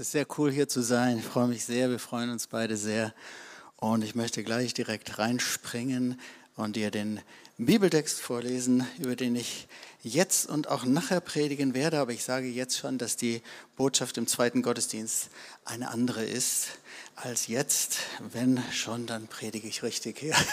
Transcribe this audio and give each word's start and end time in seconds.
ist 0.00 0.12
sehr 0.12 0.26
cool 0.38 0.50
hier 0.50 0.66
zu 0.66 0.80
sein. 0.80 1.18
Ich 1.18 1.26
freue 1.26 1.46
mich 1.46 1.66
sehr, 1.66 1.90
wir 1.90 1.98
freuen 1.98 2.30
uns 2.30 2.46
beide 2.46 2.78
sehr. 2.78 3.12
Und 3.76 4.02
ich 4.02 4.14
möchte 4.14 4.42
gleich 4.42 4.72
direkt 4.72 5.18
reinspringen 5.18 6.18
und 6.56 6.76
dir 6.76 6.90
den 6.90 7.20
Bibeltext 7.58 8.18
vorlesen, 8.18 8.86
über 8.98 9.14
den 9.14 9.36
ich 9.36 9.68
jetzt 10.02 10.48
und 10.48 10.68
auch 10.68 10.86
nachher 10.86 11.20
predigen 11.20 11.74
werde. 11.74 11.98
Aber 11.98 12.12
ich 12.12 12.24
sage 12.24 12.46
jetzt 12.46 12.78
schon, 12.78 12.96
dass 12.96 13.16
die 13.16 13.42
Botschaft 13.76 14.16
im 14.16 14.26
zweiten 14.26 14.62
Gottesdienst 14.62 15.28
eine 15.66 15.90
andere 15.90 16.24
ist 16.24 16.68
als 17.14 17.46
jetzt. 17.46 17.98
Wenn 18.32 18.62
schon, 18.72 19.06
dann 19.06 19.26
predige 19.26 19.68
ich 19.68 19.82
richtig 19.82 20.18
hier. 20.18 20.34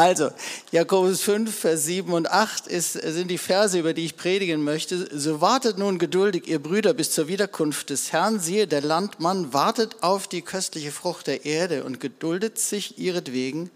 Also, 0.00 0.30
Jakobus 0.72 1.20
5, 1.20 1.54
Vers 1.54 1.84
7 1.84 2.10
und 2.14 2.30
8 2.30 2.66
ist, 2.68 2.92
sind 2.92 3.30
die 3.30 3.36
Verse, 3.36 3.78
über 3.78 3.92
die 3.92 4.06
ich 4.06 4.16
predigen 4.16 4.64
möchte. 4.64 5.06
So 5.12 5.42
wartet 5.42 5.76
nun 5.76 5.98
geduldig, 5.98 6.48
ihr 6.48 6.58
Brüder, 6.58 6.94
bis 6.94 7.10
zur 7.10 7.28
Wiederkunft 7.28 7.90
des 7.90 8.10
Herrn. 8.10 8.40
Siehe, 8.40 8.66
der 8.66 8.80
Landmann 8.80 9.52
wartet 9.52 10.02
auf 10.02 10.26
die 10.26 10.40
köstliche 10.40 10.90
Frucht 10.90 11.26
der 11.26 11.44
Erde 11.44 11.84
und 11.84 12.00
geduldet 12.00 12.58
sich 12.58 12.98
ihretwegen, 12.98 13.68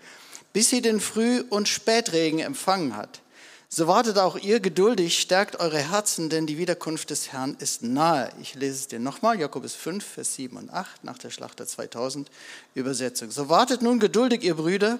bis 0.54 0.70
sie 0.70 0.80
den 0.80 0.98
Früh- 0.98 1.44
und 1.50 1.68
Spätregen 1.68 2.38
empfangen 2.38 2.96
hat. 2.96 3.20
So 3.68 3.86
wartet 3.86 4.16
auch 4.16 4.38
ihr 4.38 4.60
geduldig, 4.60 5.18
stärkt 5.18 5.60
eure 5.60 5.90
Herzen, 5.90 6.30
denn 6.30 6.46
die 6.46 6.56
Wiederkunft 6.56 7.10
des 7.10 7.32
Herrn 7.32 7.54
ist 7.58 7.82
nahe. 7.82 8.30
Ich 8.40 8.54
lese 8.54 8.76
es 8.76 8.88
dir 8.88 8.98
nochmal, 8.98 9.38
Jakobus 9.38 9.74
5, 9.74 10.02
Vers 10.02 10.36
7 10.36 10.56
und 10.56 10.72
8, 10.72 11.04
nach 11.04 11.18
der 11.18 11.28
Schlachter 11.28 11.66
2000 11.66 12.30
Übersetzung. 12.74 13.30
So 13.30 13.50
wartet 13.50 13.82
nun 13.82 13.98
geduldig, 13.98 14.42
ihr 14.42 14.54
Brüder, 14.54 14.98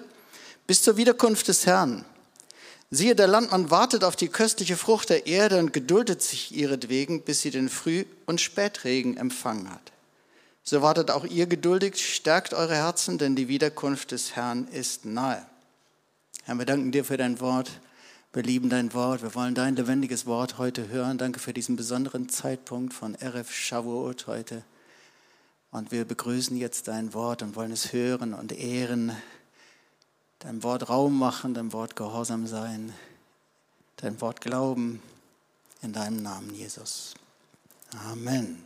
bis 0.67 0.81
zur 0.81 0.97
Wiederkunft 0.97 1.47
des 1.47 1.65
Herrn. 1.65 2.05
Siehe, 2.91 3.15
der 3.15 3.27
Landmann 3.27 3.71
wartet 3.71 4.03
auf 4.03 4.15
die 4.15 4.29
köstliche 4.29 4.77
Frucht 4.77 5.09
der 5.09 5.27
Erde 5.27 5.59
und 5.59 5.73
geduldet 5.73 6.21
sich 6.21 6.55
ihretwegen, 6.55 7.21
bis 7.21 7.41
sie 7.41 7.51
den 7.51 7.69
Früh- 7.69 8.05
und 8.25 8.39
Spätregen 8.39 9.17
empfangen 9.17 9.71
hat. 9.71 9.91
So 10.63 10.81
wartet 10.81 11.11
auch 11.11 11.25
ihr 11.25 11.45
geduldig, 11.45 11.97
stärkt 11.97 12.53
eure 12.53 12.75
Herzen, 12.75 13.17
denn 13.17 13.35
die 13.35 13.47
Wiederkunft 13.47 14.11
des 14.11 14.35
Herrn 14.35 14.67
ist 14.67 15.05
nahe. 15.05 15.45
Herr, 16.43 16.55
wir 16.55 16.65
danken 16.65 16.91
dir 16.91 17.05
für 17.05 17.17
dein 17.17 17.39
Wort. 17.39 17.71
Wir 18.33 18.43
lieben 18.43 18.69
dein 18.69 18.93
Wort. 18.93 19.23
Wir 19.23 19.33
wollen 19.33 19.55
dein 19.55 19.75
lebendiges 19.75 20.25
Wort 20.25 20.57
heute 20.57 20.89
hören. 20.89 21.17
Danke 21.17 21.39
für 21.39 21.53
diesen 21.53 21.75
besonderen 21.75 22.29
Zeitpunkt 22.29 22.93
von 22.93 23.15
RF 23.15 23.51
Shavuot 23.51 24.27
heute. 24.27 24.63
Und 25.71 25.91
wir 25.91 26.05
begrüßen 26.05 26.55
jetzt 26.57 26.87
dein 26.87 27.13
Wort 27.13 27.41
und 27.41 27.55
wollen 27.55 27.71
es 27.71 27.93
hören 27.93 28.33
und 28.33 28.51
ehren. 28.51 29.11
Dein 30.39 30.63
Wort 30.63 30.89
Raum 30.89 31.17
machen, 31.17 31.53
dein 31.53 31.73
Wort 31.73 31.95
Gehorsam 31.95 32.47
sein, 32.47 32.93
dein 33.97 34.19
Wort 34.21 34.41
Glauben 34.41 35.01
in 35.81 35.93
deinem 35.93 36.21
Namen, 36.21 36.53
Jesus. 36.53 37.13
Amen. 38.09 38.63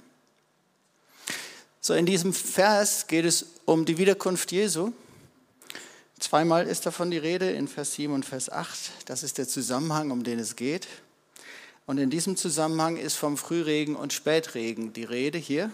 So, 1.82 1.94
in 1.94 2.06
diesem 2.06 2.34
Vers 2.34 3.08
geht 3.08 3.26
es 3.26 3.46
um 3.66 3.86
die 3.86 3.98
Wiederkunft 3.98 4.52
Jesu. 4.52 4.92
Zweimal 6.20 6.68
ist 6.68 6.86
davon 6.86 7.12
die 7.12 7.18
Rede, 7.18 7.50
in 7.52 7.68
Vers 7.68 7.94
7 7.94 8.14
und 8.14 8.26
Vers 8.26 8.52
8. 8.52 8.92
Das 9.06 9.24
ist 9.24 9.38
der 9.38 9.48
Zusammenhang, 9.48 10.12
um 10.12 10.24
den 10.24 10.40
es 10.40 10.56
geht. 10.56 10.88
Und 11.86 11.98
in 11.98 12.10
diesem 12.10 12.36
Zusammenhang 12.36 12.98
ist 12.98 13.16
vom 13.16 13.38
Frühregen 13.38 13.96
und 13.96 14.12
Spätregen 14.14 14.92
die 14.94 15.06
Rede 15.06 15.38
hier. 15.38 15.72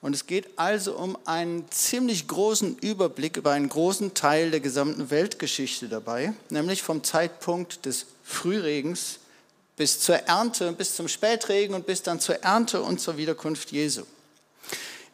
Und 0.00 0.14
es 0.14 0.26
geht 0.26 0.58
also 0.58 0.96
um 0.96 1.16
einen 1.24 1.70
ziemlich 1.70 2.28
großen 2.28 2.78
Überblick 2.78 3.36
über 3.36 3.52
einen 3.52 3.68
großen 3.68 4.14
Teil 4.14 4.50
der 4.50 4.60
gesamten 4.60 5.10
Weltgeschichte 5.10 5.88
dabei, 5.88 6.32
nämlich 6.50 6.82
vom 6.82 7.02
Zeitpunkt 7.02 7.86
des 7.86 8.06
Frühregens 8.22 9.18
bis 9.76 10.00
zur 10.00 10.16
Ernte, 10.16 10.72
bis 10.72 10.96
zum 10.96 11.08
Spätregen 11.08 11.74
und 11.74 11.86
bis 11.86 12.02
dann 12.02 12.20
zur 12.20 12.36
Ernte 12.42 12.82
und 12.82 13.00
zur 13.00 13.16
Wiederkunft 13.16 13.72
Jesu. 13.72 14.02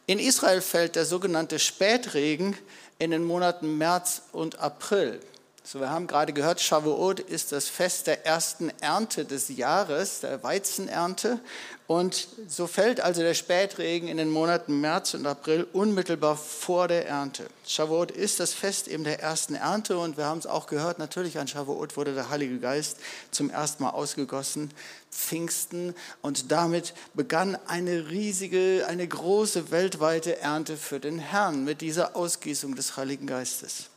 In 0.05 0.19
Israel 0.19 0.61
fällt 0.61 0.95
der 0.95 1.05
sogenannte 1.05 1.59
Spätregen 1.59 2.57
in 2.99 3.11
den 3.11 3.23
Monaten 3.23 3.77
März 3.77 4.23
und 4.31 4.59
April. 4.59 5.19
So, 5.65 5.79
wir 5.79 5.89
haben 5.89 6.07
gerade 6.07 6.33
gehört, 6.33 6.59
Shavuot 6.59 7.21
ist 7.21 7.53
das 7.53 7.69
Fest 7.69 8.07
der 8.07 8.25
ersten 8.25 8.69
Ernte 8.81 9.23
des 9.23 9.47
Jahres, 9.47 10.19
der 10.19 10.43
Weizenernte. 10.43 11.39
Und 11.87 12.27
so 12.49 12.67
fällt 12.67 12.99
also 12.99 13.21
der 13.21 13.33
Spätregen 13.33 14.09
in 14.09 14.17
den 14.17 14.29
Monaten 14.29 14.81
März 14.81 15.13
und 15.13 15.25
April 15.25 15.65
unmittelbar 15.71 16.35
vor 16.35 16.89
der 16.89 17.07
Ernte. 17.07 17.45
Shavuot 17.65 18.11
ist 18.11 18.41
das 18.41 18.53
Fest 18.53 18.89
eben 18.89 19.05
der 19.05 19.21
ersten 19.21 19.55
Ernte 19.55 19.97
und 19.97 20.17
wir 20.17 20.25
haben 20.25 20.39
es 20.39 20.47
auch 20.47 20.67
gehört, 20.67 20.99
natürlich 20.99 21.39
an 21.39 21.47
Shavuot 21.47 21.95
wurde 21.95 22.13
der 22.13 22.29
Heilige 22.29 22.59
Geist 22.59 22.97
zum 23.31 23.49
ersten 23.49 23.83
Mal 23.83 23.91
ausgegossen, 23.91 24.69
Pfingsten 25.11 25.95
und 26.21 26.51
damit 26.51 26.93
begann 27.13 27.57
eine 27.67 28.09
riesige, 28.09 28.85
eine 28.89 29.07
große 29.07 29.71
weltweite 29.71 30.39
Ernte 30.41 30.75
für 30.75 30.99
den 30.99 31.19
Herrn 31.19 31.63
mit 31.63 31.79
dieser 31.79 32.17
Ausgießung 32.17 32.75
des 32.75 32.97
Heiligen 32.97 33.27
Geistes. 33.27 33.92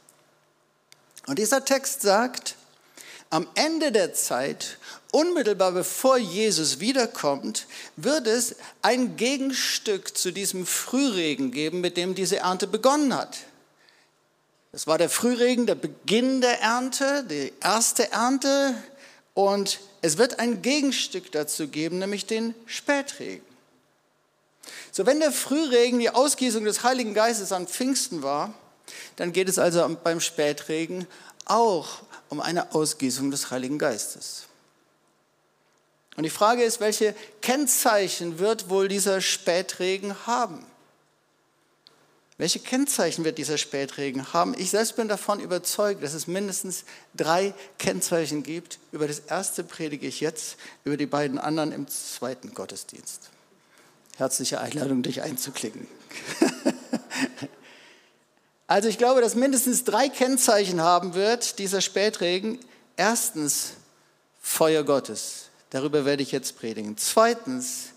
Und 1.26 1.38
dieser 1.38 1.64
Text 1.64 2.02
sagt, 2.02 2.54
am 3.30 3.48
Ende 3.54 3.90
der 3.90 4.14
Zeit, 4.14 4.78
unmittelbar 5.10 5.72
bevor 5.72 6.16
Jesus 6.16 6.78
wiederkommt, 6.78 7.66
wird 7.96 8.26
es 8.26 8.56
ein 8.82 9.16
Gegenstück 9.16 10.16
zu 10.16 10.30
diesem 10.30 10.66
Frühregen 10.66 11.50
geben, 11.50 11.80
mit 11.80 11.96
dem 11.96 12.14
diese 12.14 12.38
Ernte 12.38 12.66
begonnen 12.66 13.14
hat. 13.14 13.38
Das 14.70 14.86
war 14.86 14.98
der 14.98 15.10
Frühregen, 15.10 15.66
der 15.66 15.74
Beginn 15.74 16.40
der 16.40 16.60
Ernte, 16.60 17.24
die 17.24 17.52
erste 17.60 18.12
Ernte. 18.12 18.74
Und 19.34 19.80
es 20.02 20.18
wird 20.18 20.38
ein 20.38 20.62
Gegenstück 20.62 21.32
dazu 21.32 21.68
geben, 21.68 21.98
nämlich 21.98 22.26
den 22.26 22.54
Spätregen. 22.66 23.44
So, 24.92 25.06
wenn 25.06 25.20
der 25.20 25.32
Frühregen 25.32 25.98
die 25.98 26.10
Ausgießung 26.10 26.64
des 26.64 26.82
Heiligen 26.82 27.14
Geistes 27.14 27.52
an 27.52 27.66
Pfingsten 27.66 28.22
war, 28.22 28.54
dann 29.16 29.32
geht 29.32 29.48
es 29.48 29.58
also 29.58 29.96
beim 30.02 30.20
Spätregen 30.20 31.06
auch 31.44 32.02
um 32.28 32.40
eine 32.40 32.74
Ausgießung 32.74 33.30
des 33.30 33.50
Heiligen 33.50 33.78
Geistes. 33.78 34.44
Und 36.16 36.22
die 36.22 36.30
Frage 36.30 36.62
ist, 36.62 36.80
welche 36.80 37.14
Kennzeichen 37.42 38.38
wird 38.38 38.70
wohl 38.70 38.88
dieser 38.88 39.20
Spätregen 39.20 40.26
haben? 40.26 40.64
Welche 42.38 42.58
Kennzeichen 42.58 43.24
wird 43.24 43.38
dieser 43.38 43.56
Spätregen 43.56 44.32
haben? 44.34 44.54
Ich 44.58 44.70
selbst 44.70 44.96
bin 44.96 45.08
davon 45.08 45.40
überzeugt, 45.40 46.02
dass 46.02 46.12
es 46.12 46.26
mindestens 46.26 46.84
drei 47.14 47.54
Kennzeichen 47.78 48.42
gibt. 48.42 48.78
Über 48.92 49.08
das 49.08 49.20
erste 49.20 49.64
predige 49.64 50.06
ich 50.06 50.20
jetzt, 50.20 50.56
über 50.84 50.98
die 50.98 51.06
beiden 51.06 51.38
anderen 51.38 51.72
im 51.72 51.88
zweiten 51.88 52.52
Gottesdienst. 52.52 53.30
Herzliche 54.16 54.60
Einladung, 54.60 55.02
dich 55.02 55.22
einzuklicken. 55.22 55.86
Also 58.66 58.88
ich 58.88 58.98
glaube, 58.98 59.20
dass 59.20 59.34
mindestens 59.34 59.84
drei 59.84 60.08
Kennzeichen 60.08 60.80
haben 60.80 61.14
wird, 61.14 61.58
dieser 61.58 61.80
Spätregen. 61.80 62.58
Erstens 62.96 63.74
Feuer 64.40 64.82
Gottes. 64.82 65.50
Darüber 65.70 66.04
werde 66.04 66.22
ich 66.22 66.32
jetzt 66.32 66.58
predigen. 66.58 66.96
Zweitens 66.96 67.90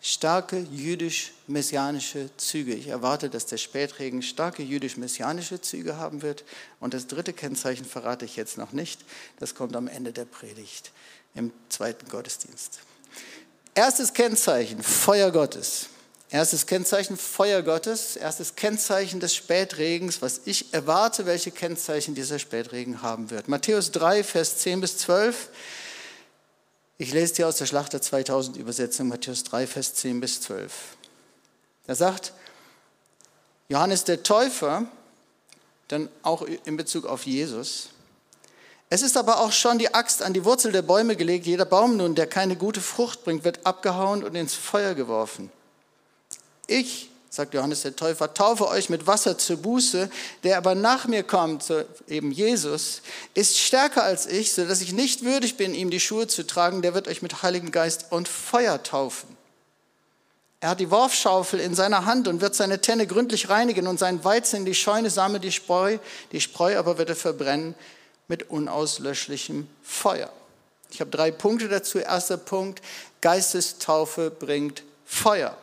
starke 0.00 0.58
jüdisch-messianische 0.58 2.30
Züge. 2.36 2.74
Ich 2.74 2.88
erwarte, 2.88 3.30
dass 3.30 3.46
der 3.46 3.56
Spätregen 3.56 4.22
starke 4.22 4.62
jüdisch-messianische 4.62 5.60
Züge 5.60 5.96
haben 5.96 6.22
wird. 6.22 6.44
Und 6.80 6.94
das 6.94 7.06
dritte 7.06 7.32
Kennzeichen 7.32 7.84
verrate 7.84 8.24
ich 8.24 8.36
jetzt 8.36 8.58
noch 8.58 8.72
nicht. 8.72 9.00
Das 9.38 9.54
kommt 9.54 9.76
am 9.76 9.88
Ende 9.88 10.12
der 10.12 10.24
Predigt 10.24 10.90
im 11.34 11.52
zweiten 11.68 12.08
Gottesdienst. 12.08 12.80
Erstes 13.74 14.12
Kennzeichen, 14.12 14.82
Feuer 14.82 15.30
Gottes. 15.30 15.86
Erstes 16.32 16.64
Kennzeichen 16.64 17.18
Feuer 17.18 17.60
Gottes, 17.60 18.16
erstes 18.16 18.56
Kennzeichen 18.56 19.20
des 19.20 19.34
Spätregens, 19.34 20.22
was 20.22 20.40
ich 20.46 20.72
erwarte, 20.72 21.26
welche 21.26 21.50
Kennzeichen 21.50 22.14
dieser 22.14 22.38
Spätregen 22.38 23.02
haben 23.02 23.28
wird. 23.28 23.48
Matthäus 23.48 23.90
3, 23.90 24.24
Vers 24.24 24.56
10 24.56 24.80
bis 24.80 24.96
12. 24.96 25.50
Ich 26.96 27.12
lese 27.12 27.34
dir 27.34 27.48
aus 27.48 27.56
der 27.56 27.66
Schlachter 27.66 28.00
2000 28.00 28.56
Übersetzung, 28.56 29.08
Matthäus 29.08 29.44
3, 29.44 29.66
Vers 29.66 29.92
10 29.92 30.20
bis 30.20 30.40
12. 30.40 30.72
Da 31.86 31.94
sagt 31.94 32.32
Johannes 33.68 34.04
der 34.04 34.22
Täufer, 34.22 34.86
dann 35.88 36.08
auch 36.22 36.46
in 36.64 36.78
Bezug 36.78 37.04
auf 37.04 37.26
Jesus, 37.26 37.90
es 38.88 39.02
ist 39.02 39.18
aber 39.18 39.40
auch 39.40 39.52
schon 39.52 39.78
die 39.78 39.92
Axt 39.92 40.22
an 40.22 40.32
die 40.32 40.46
Wurzel 40.46 40.72
der 40.72 40.82
Bäume 40.82 41.14
gelegt. 41.14 41.44
Jeder 41.44 41.66
Baum 41.66 41.98
nun, 41.98 42.14
der 42.14 42.26
keine 42.26 42.56
gute 42.56 42.80
Frucht 42.80 43.24
bringt, 43.24 43.44
wird 43.44 43.66
abgehauen 43.66 44.24
und 44.24 44.34
ins 44.34 44.54
Feuer 44.54 44.94
geworfen. 44.94 45.50
Ich, 46.72 47.10
sagt 47.28 47.54
Johannes 47.54 47.82
der 47.82 47.96
Täufer, 47.96 48.32
taufe 48.32 48.66
euch 48.68 48.88
mit 48.88 49.06
Wasser 49.06 49.36
zur 49.36 49.58
Buße, 49.58 50.10
der 50.42 50.56
aber 50.56 50.74
nach 50.74 51.06
mir 51.06 51.22
kommt, 51.22 51.62
so 51.62 51.82
eben 52.08 52.32
Jesus, 52.32 53.02
ist 53.34 53.58
stärker 53.58 54.02
als 54.04 54.26
ich, 54.26 54.52
sodass 54.52 54.80
ich 54.80 54.92
nicht 54.92 55.22
würdig 55.22 55.56
bin, 55.56 55.74
ihm 55.74 55.90
die 55.90 56.00
Schuhe 56.00 56.26
zu 56.26 56.46
tragen, 56.46 56.80
der 56.80 56.94
wird 56.94 57.08
euch 57.08 57.20
mit 57.20 57.42
Heiligen 57.42 57.72
Geist 57.72 58.06
und 58.10 58.26
Feuer 58.26 58.82
taufen. 58.82 59.36
Er 60.60 60.70
hat 60.70 60.80
die 60.80 60.90
Worfschaufel 60.90 61.60
in 61.60 61.74
seiner 61.74 62.06
Hand 62.06 62.28
und 62.28 62.40
wird 62.40 62.54
seine 62.54 62.80
Tenne 62.80 63.06
gründlich 63.06 63.48
reinigen 63.48 63.86
und 63.86 63.98
sein 63.98 64.24
Weizen 64.24 64.60
in 64.60 64.64
die 64.64 64.74
Scheune 64.74 65.10
sammelt, 65.10 65.44
die 65.44 65.52
Spreu, 65.52 65.98
die 66.30 66.40
Spreu 66.40 66.78
aber 66.78 66.98
wird 66.98 67.10
er 67.10 67.16
verbrennen 67.16 67.74
mit 68.28 68.48
unauslöschlichem 68.48 69.66
Feuer. 69.82 70.30
Ich 70.92 71.00
habe 71.00 71.10
drei 71.10 71.30
Punkte 71.30 71.68
dazu. 71.68 71.98
Erster 71.98 72.36
Punkt, 72.36 72.80
Geistestaufe 73.20 74.30
bringt 74.30 74.82
Feuer. 75.04 75.56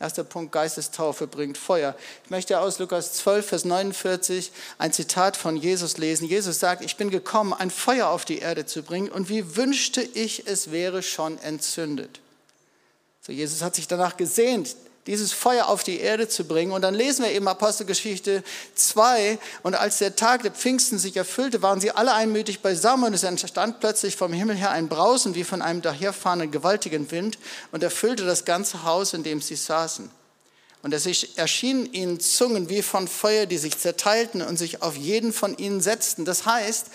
Erster 0.00 0.22
Punkt, 0.22 0.52
Geistestaufe 0.52 1.26
bringt 1.26 1.58
Feuer. 1.58 1.96
Ich 2.24 2.30
möchte 2.30 2.60
aus 2.60 2.78
Lukas 2.78 3.14
12, 3.14 3.48
Vers 3.48 3.64
49 3.64 4.52
ein 4.78 4.92
Zitat 4.92 5.36
von 5.36 5.56
Jesus 5.56 5.98
lesen. 5.98 6.28
Jesus 6.28 6.60
sagt, 6.60 6.84
ich 6.84 6.96
bin 6.96 7.10
gekommen, 7.10 7.52
ein 7.52 7.70
Feuer 7.70 8.08
auf 8.08 8.24
die 8.24 8.38
Erde 8.38 8.64
zu 8.64 8.82
bringen 8.82 9.08
und 9.08 9.28
wie 9.28 9.56
wünschte 9.56 10.00
ich, 10.00 10.46
es 10.46 10.70
wäre 10.70 11.02
schon 11.02 11.38
entzündet. 11.38 12.20
So, 13.22 13.32
Jesus 13.32 13.62
hat 13.62 13.74
sich 13.74 13.88
danach 13.88 14.16
gesehnt, 14.16 14.76
dieses 15.08 15.32
Feuer 15.32 15.68
auf 15.68 15.82
die 15.82 16.00
Erde 16.00 16.28
zu 16.28 16.44
bringen. 16.44 16.72
Und 16.72 16.82
dann 16.82 16.94
lesen 16.94 17.24
wir 17.24 17.32
eben 17.32 17.48
Apostelgeschichte 17.48 18.44
2. 18.74 19.38
Und 19.62 19.74
als 19.74 19.98
der 19.98 20.14
Tag 20.16 20.42
der 20.42 20.52
Pfingsten 20.52 20.98
sich 20.98 21.16
erfüllte, 21.16 21.62
waren 21.62 21.80
sie 21.80 21.92
alle 21.92 22.12
einmütig 22.12 22.60
beisammen 22.60 23.04
und 23.04 23.14
es 23.14 23.22
entstand 23.22 23.80
plötzlich 23.80 24.16
vom 24.16 24.34
Himmel 24.34 24.56
her 24.56 24.70
ein 24.70 24.88
Brausen 24.88 25.34
wie 25.34 25.44
von 25.44 25.62
einem 25.62 25.80
daherfahrenden 25.80 26.50
gewaltigen 26.50 27.10
Wind 27.10 27.38
und 27.72 27.82
erfüllte 27.82 28.26
das 28.26 28.44
ganze 28.44 28.84
Haus, 28.84 29.14
in 29.14 29.22
dem 29.22 29.40
sie 29.40 29.56
saßen. 29.56 30.10
Und 30.82 30.92
es 30.92 31.06
erschienen 31.36 31.90
ihnen 31.92 32.20
Zungen 32.20 32.68
wie 32.68 32.82
von 32.82 33.08
Feuer, 33.08 33.46
die 33.46 33.58
sich 33.58 33.78
zerteilten 33.78 34.42
und 34.42 34.58
sich 34.58 34.82
auf 34.82 34.94
jeden 34.94 35.32
von 35.32 35.56
ihnen 35.56 35.80
setzten. 35.80 36.26
Das 36.26 36.44
heißt, 36.44 36.88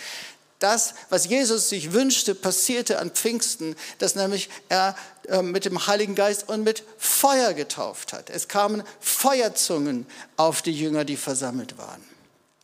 das, 0.60 0.94
was 1.10 1.26
Jesus 1.26 1.68
sich 1.68 1.92
wünschte, 1.92 2.36
passierte 2.36 3.00
an 3.00 3.10
Pfingsten, 3.10 3.76
dass 3.98 4.16
nämlich 4.16 4.50
er 4.70 4.96
mit 5.42 5.66
dem 5.66 5.88
Heiligen 5.88 6.16
Geist 6.16 6.50
und 6.50 6.64
mit 6.64 6.84
Feuer 6.98 7.54
getauft 7.54 8.14
hat. 8.14 8.30
Es 8.30 8.48
kamen 8.48 8.84
Feuerzungen 9.00 10.06
auf 10.38 10.62
die 10.62 10.74
Jünger, 10.74 11.06
die 11.06 11.18
versammelt 11.18 11.78
waren. 11.78 12.04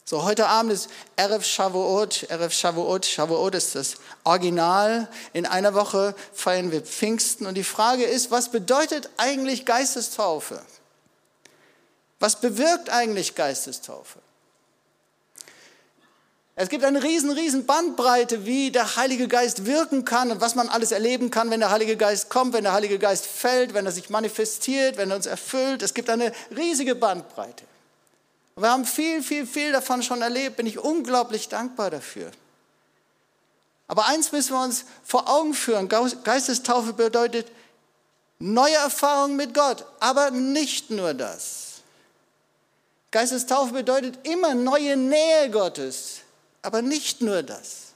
So, 0.10 0.24
heute 0.24 0.48
Abend 0.48 0.72
ist 0.72 0.90
Erev 1.18 1.46
Shavuot. 1.46 2.24
Erev 2.30 2.52
Shavuot, 2.52 3.06
Shavuot 3.06 3.54
ist 3.54 3.76
das 3.76 3.98
Original. 4.24 5.08
In 5.34 5.46
einer 5.46 5.76
Woche 5.76 6.16
feiern 6.34 6.72
wir 6.72 6.82
Pfingsten. 6.82 7.46
Und 7.46 7.54
die 7.54 7.64
Frage 7.64 8.06
ist, 8.06 8.32
was 8.32 8.50
bedeutet 8.50 9.08
eigentlich 9.18 9.66
Geistestaufe? 9.66 10.64
Was 12.20 12.42
bewirkt 12.42 12.90
eigentlich 12.90 13.36
Geistestaufe? 13.36 14.18
Es 16.62 16.68
gibt 16.68 16.84
eine 16.84 17.02
riesen, 17.02 17.32
riesen 17.32 17.66
Bandbreite, 17.66 18.46
wie 18.46 18.70
der 18.70 18.98
Heilige 18.98 19.30
Geist 19.30 19.66
wirken 19.66 20.04
kann 20.04 20.30
und 20.30 20.42
was 20.42 20.56
man 20.56 20.68
alles 20.68 20.92
erleben 20.92 21.32
kann, 21.32 21.50
wenn 21.52 21.62
der 21.62 21.72
Heilige 21.72 21.96
Geist 21.96 22.30
kommt, 22.30 22.52
wenn 22.52 22.66
der 22.66 22.74
Heilige 22.74 23.00
Geist 23.00 23.28
fällt, 23.28 23.74
wenn 23.74 23.86
er 23.86 23.94
sich 23.94 24.10
manifestiert, 24.10 24.98
wenn 24.98 25.10
er 25.10 25.16
uns 25.16 25.26
erfüllt. 25.26 25.82
Es 25.82 25.94
gibt 25.94 26.10
eine 26.10 26.34
riesige 26.54 26.96
Bandbreite. 26.96 27.64
Und 28.56 28.64
wir 28.64 28.72
haben 28.72 28.84
viel, 28.84 29.24
viel, 29.24 29.48
viel 29.48 29.72
davon 29.72 30.04
schon 30.04 30.22
erlebt. 30.22 30.58
Bin 30.58 30.68
ich 30.68 30.78
unglaublich 30.78 31.48
dankbar 31.48 31.92
dafür. 31.92 32.30
Aber 33.88 34.08
eins 34.08 34.34
müssen 34.34 34.52
wir 34.52 34.62
uns 34.62 34.84
vor 35.06 35.30
Augen 35.30 35.54
führen. 35.54 35.88
Geistestaufe 35.88 36.92
bedeutet 36.92 37.48
neue 38.40 38.76
Erfahrungen 38.76 39.38
mit 39.38 39.54
Gott, 39.54 39.86
aber 40.02 40.30
nicht 40.30 40.90
nur 40.90 41.14
das. 41.14 41.76
Geistestaufe 43.12 43.72
bedeutet 43.72 44.28
immer 44.28 44.56
neue 44.56 44.98
Nähe 44.98 45.50
Gottes 45.52 46.19
aber 46.62 46.82
nicht 46.82 47.22
nur 47.22 47.44
das. 47.44 47.90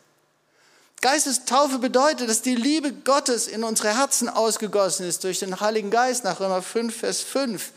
Geistestaufe 1.01 1.79
bedeutet, 1.79 2.29
dass 2.29 2.41
die 2.41 2.55
Liebe 2.55 2.93
Gottes 2.93 3.47
in 3.47 3.65
unsere 3.65 3.97
Herzen 3.97 4.29
ausgegossen 4.29 5.05
ist 5.05 5.25
durch 5.25 5.39
den 5.39 5.59
Heiligen 5.59 5.89
Geist 5.89 6.23
nach 6.23 6.39
Römer 6.39 6.61
5, 6.61 6.95
Vers 6.95 7.19
5. 7.21 7.71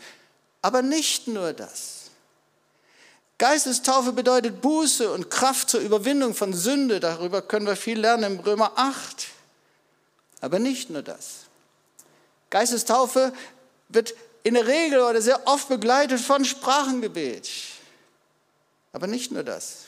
Aber 0.61 0.81
nicht 0.81 1.27
nur 1.27 1.51
das. 1.51 1.97
Geistestaufe 3.37 4.13
bedeutet 4.13 4.61
Buße 4.61 5.11
und 5.11 5.29
Kraft 5.29 5.69
zur 5.69 5.81
Überwindung 5.81 6.33
von 6.33 6.53
Sünde. 6.53 6.99
Darüber 6.99 7.41
können 7.41 7.67
wir 7.67 7.75
viel 7.75 7.99
lernen 7.99 8.37
im 8.37 8.39
Römer 8.39 8.71
8. 8.77 9.27
Aber 10.39 10.57
nicht 10.59 10.89
nur 10.89 11.03
das. 11.03 11.47
Geistestaufe 12.49 13.33
wird 13.89 14.13
in 14.43 14.53
der 14.53 14.67
Regel 14.67 15.01
oder 15.01 15.21
sehr 15.21 15.45
oft 15.47 15.67
begleitet 15.67 16.21
von 16.21 16.45
Sprachengebet. 16.45 17.49
Aber 18.93 19.07
nicht 19.07 19.31
nur 19.31 19.43
das. 19.43 19.87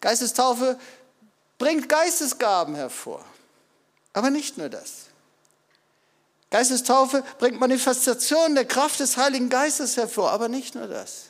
Geistestaufe 0.00 0.78
bringt 1.58 1.88
Geistesgaben 1.88 2.74
hervor. 2.74 3.24
Aber 4.12 4.30
nicht 4.30 4.58
nur 4.58 4.68
das. 4.68 5.06
Geistestaufe 6.50 7.22
bringt 7.38 7.60
Manifestationen 7.60 8.56
der 8.56 8.64
Kraft 8.64 8.98
des 8.98 9.16
Heiligen 9.16 9.48
Geistes 9.48 9.96
hervor, 9.96 10.32
aber 10.32 10.48
nicht 10.48 10.74
nur 10.74 10.88
das. 10.88 11.26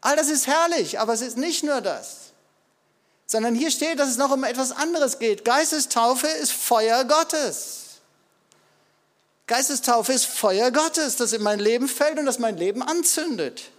All 0.00 0.16
das 0.16 0.28
ist 0.28 0.46
herrlich, 0.46 0.98
aber 0.98 1.12
es 1.12 1.20
ist 1.20 1.36
nicht 1.36 1.62
nur 1.62 1.80
das. 1.80 2.32
Sondern 3.26 3.54
hier 3.54 3.70
steht, 3.70 3.98
dass 3.98 4.08
es 4.08 4.16
noch 4.16 4.30
um 4.30 4.44
etwas 4.44 4.72
anderes 4.72 5.18
geht. 5.18 5.44
Geistestaufe 5.44 6.28
ist 6.28 6.52
Feuer 6.52 7.04
Gottes. 7.04 7.86
Geistestaufe 9.46 10.12
ist 10.12 10.26
Feuer 10.26 10.70
Gottes, 10.70 11.16
das 11.16 11.32
in 11.32 11.42
mein 11.42 11.58
Leben 11.58 11.88
fällt 11.88 12.18
und 12.18 12.26
das 12.26 12.38
mein 12.38 12.56
Leben 12.56 12.82
anzündet. 12.82 13.70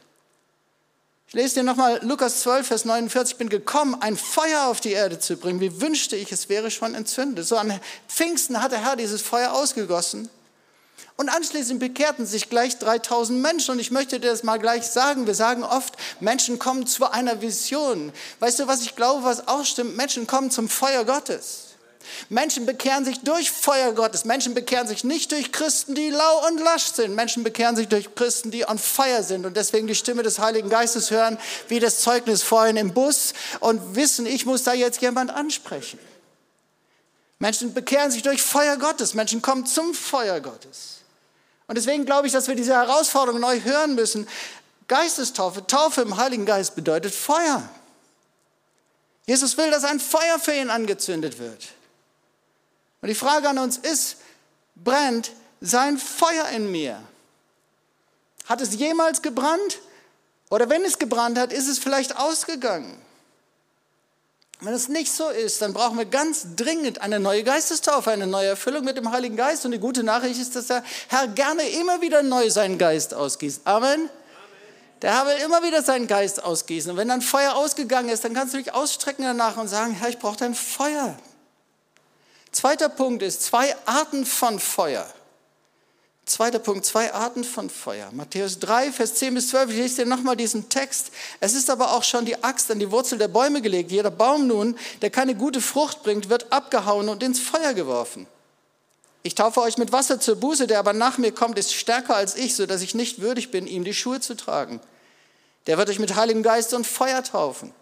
Ich 1.30 1.34
lese 1.34 1.56
dir 1.56 1.64
nochmal 1.64 2.00
Lukas 2.04 2.40
12, 2.40 2.68
Vers 2.68 2.86
49. 2.86 3.34
Ich 3.34 3.38
bin 3.38 3.50
gekommen, 3.50 3.98
ein 4.00 4.16
Feuer 4.16 4.68
auf 4.68 4.80
die 4.80 4.94
Erde 4.94 5.20
zu 5.20 5.36
bringen. 5.36 5.60
Wie 5.60 5.82
wünschte 5.82 6.16
ich, 6.16 6.32
es 6.32 6.48
wäre 6.48 6.72
schon 6.72 6.96
entzündet. 6.96 7.46
So 7.46 7.58
an 7.58 7.78
Pfingsten 8.08 8.62
hat 8.62 8.72
der 8.72 8.80
Herr 8.80 8.96
dieses 8.96 9.22
Feuer 9.22 9.52
ausgegossen. 9.52 10.30
Und 11.18 11.28
anschließend 11.28 11.82
bekehrten 11.82 12.26
sich 12.26 12.50
gleich 12.50 12.78
3000 12.78 13.42
Menschen. 13.42 13.72
Und 13.72 13.80
ich 13.80 13.92
möchte 13.92 14.22
dir 14.22 14.30
das 14.30 14.44
mal 14.44 14.58
gleich 14.58 14.88
sagen. 14.88 15.28
Wir 15.28 15.36
sagen 15.36 15.66
oft, 15.66 15.98
Menschen 16.22 16.60
kommen 16.60 16.88
zu 16.88 17.12
einer 17.12 17.42
Vision. 17.42 18.14
Weißt 18.40 18.60
du, 18.60 18.68
was 18.68 18.84
ich 18.84 18.96
glaube, 18.96 19.26
was 19.26 19.50
auch 19.50 19.66
stimmt? 19.66 19.98
Menschen 19.98 20.28
kommen 20.28 20.50
zum 20.50 20.70
Feuer 20.70 21.04
Gottes. 21.04 21.67
Menschen 22.30 22.66
bekehren 22.66 23.06
sich 23.06 23.20
durch 23.22 23.52
Feuer 23.52 23.94
Gottes. 23.94 24.26
Menschen 24.26 24.54
bekehren 24.54 24.88
sich 24.88 25.04
nicht 25.04 25.32
durch 25.32 25.52
Christen, 25.52 25.96
die 25.96 26.10
lau 26.10 26.48
und 26.48 26.60
lasch 26.60 26.92
sind. 26.94 27.16
Menschen 27.16 27.44
bekehren 27.44 27.76
sich 27.76 27.88
durch 27.88 28.14
Christen, 28.16 28.52
die 28.52 28.68
on 28.68 28.78
fire 28.78 29.24
sind 29.24 29.46
und 29.46 29.56
deswegen 29.56 29.88
die 29.88 29.96
Stimme 29.96 30.24
des 30.24 30.40
Heiligen 30.40 30.70
Geistes 30.70 31.12
hören, 31.12 31.38
wie 31.68 31.80
das 31.80 32.02
Zeugnis 32.02 32.44
vorhin 32.44 32.78
im 32.78 32.94
Bus 32.94 33.34
und 33.60 33.96
wissen, 33.96 34.26
ich 34.26 34.46
muss 34.46 34.64
da 34.64 34.74
jetzt 34.74 35.02
jemand 35.02 35.32
ansprechen. 35.32 36.00
Menschen 37.40 37.74
bekehren 37.74 38.12
sich 38.12 38.24
durch 38.24 38.42
Feuer 38.42 38.78
Gottes. 38.78 39.14
Menschen 39.14 39.42
kommen 39.42 39.66
zum 39.66 39.94
Feuer 39.94 40.40
Gottes. 40.40 40.98
Und 41.68 41.78
deswegen 41.78 42.06
glaube 42.06 42.28
ich, 42.28 42.34
dass 42.34 42.48
wir 42.48 42.56
diese 42.56 42.74
Herausforderung 42.74 43.40
neu 43.40 43.62
hören 43.62 43.96
müssen. 43.96 44.28
Geistestaufe, 44.88 45.68
Taufe 45.68 46.02
im 46.02 46.18
Heiligen 46.18 46.46
Geist 46.46 46.76
bedeutet 46.76 47.14
Feuer. 47.14 47.68
Jesus 49.26 49.58
will, 49.58 49.70
dass 49.70 49.84
ein 49.84 50.00
Feuer 50.00 50.40
für 50.40 50.54
ihn 50.54 50.70
angezündet 50.70 51.38
wird. 51.38 51.68
Und 53.02 53.10
die 53.10 53.16
Frage 53.16 53.50
an 53.50 53.58
uns 53.60 53.78
ist, 53.78 54.18
brennt 54.76 55.32
sein 55.62 55.98
Feuer 55.98 56.50
in 56.50 56.72
mir? 56.72 57.02
Hat 58.46 58.62
es 58.62 58.76
jemals 58.76 59.22
gebrannt? 59.22 59.80
Oder 60.50 60.70
wenn 60.70 60.84
es 60.84 60.98
gebrannt 60.98 61.38
hat, 61.38 61.52
ist 61.52 61.68
es 61.68 61.80
vielleicht 61.80 62.18
ausgegangen? 62.18 63.02
Wenn 64.60 64.74
es 64.74 64.88
nicht 64.88 65.12
so 65.12 65.30
ist, 65.30 65.62
dann 65.62 65.74
brauchen 65.74 66.00
wir 66.00 66.06
ganz 66.06 66.56
dringend 66.56 67.02
eine 67.02 67.20
neue 67.20 67.44
Geistestaufe, 67.44 68.10
eine 68.10 68.26
neue 68.26 68.48
Erfüllung 68.48 68.84
mit 68.86 68.98
dem 68.98 69.12
Heiligen 69.12 69.36
Geist. 69.36 69.66
Und 69.66 69.72
die 69.72 69.80
gute 69.80 70.02
Nachricht 70.02 70.40
ist, 70.42 70.56
dass 70.56 70.68
der 70.68 70.84
Herr 71.10 71.28
gerne 71.28 71.68
immer 71.70 72.02
wieder 72.02 72.24
neu 72.24 72.50
seinen 72.50 72.80
Geist 72.80 73.14
ausgießt. 73.14 73.62
Amen. 73.66 74.10
Der 75.04 75.14
Herr 75.14 75.28
will 75.28 75.44
immer 75.46 75.62
wieder 75.62 75.84
seinen 75.84 76.08
Geist 76.08 76.44
ausgießen. 76.44 76.90
Und 76.90 76.98
wenn 76.98 77.08
dann 77.08 77.22
Feuer 77.22 77.54
ausgegangen 77.54 78.10
ist, 78.10 78.24
dann 78.24 78.34
kannst 78.34 78.56
du 78.56 78.58
dich 78.58 78.74
ausstrecken 78.74 79.24
danach 79.24 79.58
und 79.58 79.68
sagen, 79.68 79.94
Herr, 79.94 80.10
ich 80.10 80.18
brauche 80.18 80.38
dein 80.38 80.56
Feuer. 80.56 81.16
Zweiter 82.52 82.90
Punkt 82.90 83.24
ist 83.24 83.44
zwei 83.44 83.76
Arten 83.86 84.26
von 84.26 84.60
Feuer. 84.60 85.08
Zweiter 86.28 86.60
Punkt, 86.60 86.86
zwei 86.86 87.14
Arten 87.14 87.46
von 87.46 87.70
Feuer. 87.70 88.10
Matthäus 88.12 88.60
3, 88.60 88.92
Vers 88.92 89.16
10 89.16 89.34
bis 89.34 89.48
12, 89.48 89.70
ich 89.70 89.78
lese 89.78 89.96
dir 90.04 90.10
nochmal 90.10 90.36
diesen 90.36 90.68
Text. 90.68 91.12
Es 91.40 91.54
ist 91.54 91.70
aber 91.70 91.94
auch 91.94 92.04
schon 92.04 92.26
die 92.26 92.44
Axt 92.44 92.70
an 92.70 92.80
die 92.80 92.92
Wurzel 92.92 93.18
der 93.18 93.30
Bäume 93.30 93.62
gelegt. 93.62 93.92
Jeder 93.92 94.12
Baum 94.12 94.46
nun, 94.46 94.78
der 95.02 95.10
keine 95.10 95.36
gute 95.36 95.62
Frucht 95.62 96.04
bringt, 96.04 96.28
wird 96.28 96.52
abgehauen 96.52 97.08
und 97.08 97.24
ins 97.24 97.40
Feuer 97.40 97.74
geworfen. 97.74 98.28
Ich 99.24 99.36
taufe 99.36 99.62
euch 99.62 99.78
mit 99.78 99.94
Wasser 99.94 100.20
zur 100.20 100.36
Buße, 100.36 100.68
der 100.68 100.80
aber 100.80 100.92
nach 100.92 101.18
mir 101.18 101.32
kommt, 101.32 101.58
ist 101.58 101.74
stärker 101.74 102.18
als 102.18 102.36
ich, 102.36 102.56
so 102.56 102.66
dass 102.66 102.82
ich 102.82 102.94
nicht 102.94 103.22
würdig 103.22 103.50
bin, 103.50 103.66
ihm 103.66 103.86
die 103.86 103.94
Schuhe 103.94 104.20
zu 104.20 104.36
tragen. 104.36 104.82
Der 105.66 105.78
wird 105.78 105.90
euch 105.90 106.00
mit 106.00 106.16
Heiligem 106.16 106.44
Geist 106.44 106.74
und 106.74 106.86
Feuer 106.86 107.24
taufen. 107.24 107.74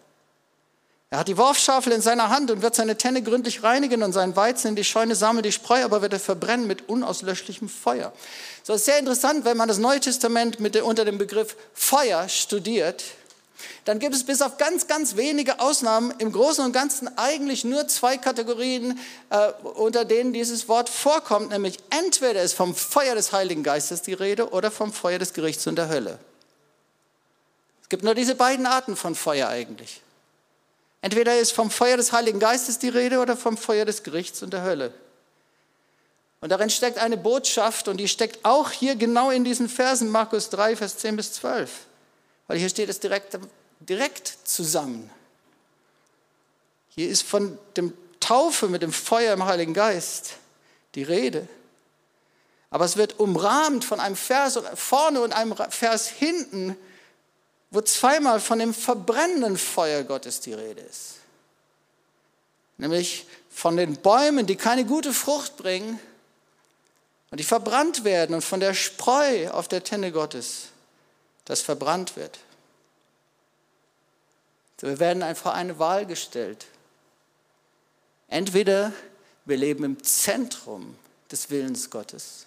Er 1.11 1.19
hat 1.19 1.27
die 1.27 1.37
Worfschafel 1.37 1.93
in 1.93 2.01
seiner 2.01 2.29
Hand 2.29 2.49
und 2.51 2.61
wird 2.61 2.75
seine 2.75 2.97
Tenne 2.97 3.21
gründlich 3.21 3.63
reinigen 3.63 4.03
und 4.03 4.11
seinen 4.11 4.35
Weizen 4.35 4.69
in 4.69 4.75
die 4.75 4.83
Scheune 4.83 5.15
sammeln, 5.15 5.43
die 5.43 5.51
Spreu 5.51 5.83
aber 5.83 6.01
wird 6.01 6.13
er 6.13 6.19
verbrennen 6.19 6.67
mit 6.67 6.89
unauslöschlichem 6.89 7.69
Feuer. 7.69 8.11
So 8.63 8.73
ist 8.73 8.85
sehr 8.85 8.97
interessant, 8.97 9.45
wenn 9.45 9.57
man 9.57 9.67
das 9.67 9.77
Neue 9.77 9.99
Testament 9.99 10.59
mit, 10.59 10.75
unter 10.81 11.05
dem 11.05 11.17
Begriff 11.17 11.55
Feuer 11.73 12.27
studiert, 12.27 13.03
dann 13.85 13.99
gibt 13.99 14.15
es 14.15 14.25
bis 14.25 14.41
auf 14.41 14.57
ganz, 14.57 14.87
ganz 14.87 15.15
wenige 15.15 15.59
Ausnahmen 15.59 16.13
im 16.17 16.31
Großen 16.31 16.65
und 16.65 16.73
Ganzen 16.73 17.17
eigentlich 17.17 17.63
nur 17.63 17.87
zwei 17.87 18.17
Kategorien, 18.17 18.99
äh, 19.29 19.51
unter 19.63 20.05
denen 20.05 20.33
dieses 20.33 20.67
Wort 20.67 20.89
vorkommt, 20.89 21.51
nämlich 21.51 21.77
entweder 21.91 22.41
ist 22.41 22.53
vom 22.53 22.75
Feuer 22.75 23.15
des 23.15 23.31
Heiligen 23.31 23.63
Geistes 23.63 24.01
die 24.01 24.13
Rede 24.13 24.49
oder 24.49 24.71
vom 24.71 24.91
Feuer 24.91 25.19
des 25.19 25.33
Gerichts 25.33 25.65
und 25.67 25.77
der 25.77 25.87
Hölle. 25.87 26.19
Es 27.83 27.89
gibt 27.89 28.03
nur 28.03 28.15
diese 28.15 28.35
beiden 28.35 28.65
Arten 28.65 28.95
von 28.95 29.15
Feuer 29.15 29.47
eigentlich. 29.47 30.01
Entweder 31.05 31.37
ist 31.37 31.51
vom 31.51 31.69
Feuer 31.69 31.97
des 31.97 32.13
Heiligen 32.13 32.39
Geistes 32.39 32.79
die 32.79 32.89
Rede 32.89 33.19
oder 33.19 33.37
vom 33.37 33.57
Feuer 33.57 33.85
des 33.85 34.01
Gerichts 34.01 34.41
und 34.41 34.51
der 34.51 34.63
Hölle. 34.63 34.91
Und 36.41 36.49
darin 36.49 36.71
steckt 36.71 36.97
eine 36.97 37.15
Botschaft 37.15 37.87
und 37.87 37.97
die 37.97 38.07
steckt 38.07 38.43
auch 38.43 38.71
hier 38.71 38.95
genau 38.95 39.29
in 39.29 39.43
diesen 39.43 39.69
Versen, 39.69 40.09
Markus 40.09 40.49
3, 40.49 40.75
Vers 40.75 40.97
10 40.97 41.15
bis 41.15 41.33
12. 41.33 41.69
Weil 42.47 42.57
hier 42.57 42.69
steht 42.69 42.89
es 42.89 42.99
direkt, 42.99 43.37
direkt 43.81 44.35
zusammen. 44.45 45.11
Hier 46.89 47.07
ist 47.07 47.21
von 47.21 47.55
dem 47.77 47.93
Taufe 48.19 48.67
mit 48.67 48.81
dem 48.81 48.91
Feuer 48.91 49.35
im 49.35 49.45
Heiligen 49.45 49.75
Geist 49.75 50.37
die 50.95 51.03
Rede. 51.03 51.47
Aber 52.71 52.85
es 52.85 52.97
wird 52.97 53.19
umrahmt 53.19 53.85
von 53.85 53.99
einem 53.99 54.15
Vers 54.15 54.59
vorne 54.73 55.21
und 55.21 55.33
einem 55.33 55.55
Vers 55.69 56.07
hinten, 56.07 56.75
wo 57.75 57.81
zweimal 57.81 58.39
von 58.39 58.59
dem 58.59 58.73
verbrennenden 58.73 59.57
Feuer 59.57 60.03
Gottes 60.03 60.39
die 60.39 60.53
Rede 60.53 60.81
ist. 60.81 61.15
Nämlich 62.77 63.27
von 63.49 63.75
den 63.75 63.97
Bäumen, 63.97 64.47
die 64.47 64.55
keine 64.55 64.85
gute 64.85 65.13
Frucht 65.13 65.57
bringen 65.57 65.99
und 67.31 67.39
die 67.39 67.43
verbrannt 67.43 68.05
werden 68.05 68.33
und 68.33 68.43
von 68.43 68.61
der 68.61 68.73
Spreu 68.73 69.49
auf 69.49 69.67
der 69.67 69.83
Tenne 69.83 70.13
Gottes, 70.13 70.69
das 71.43 71.61
verbrannt 71.61 72.15
wird. 72.15 72.39
Wir 74.79 74.99
werden 74.99 75.23
einfach 75.23 75.53
eine 75.53 75.77
Wahl 75.79 76.05
gestellt. 76.05 76.67
Entweder 78.27 78.93
wir 79.45 79.57
leben 79.57 79.83
im 79.83 80.03
Zentrum 80.03 80.95
des 81.31 81.49
Willens 81.49 81.89
Gottes. 81.89 82.45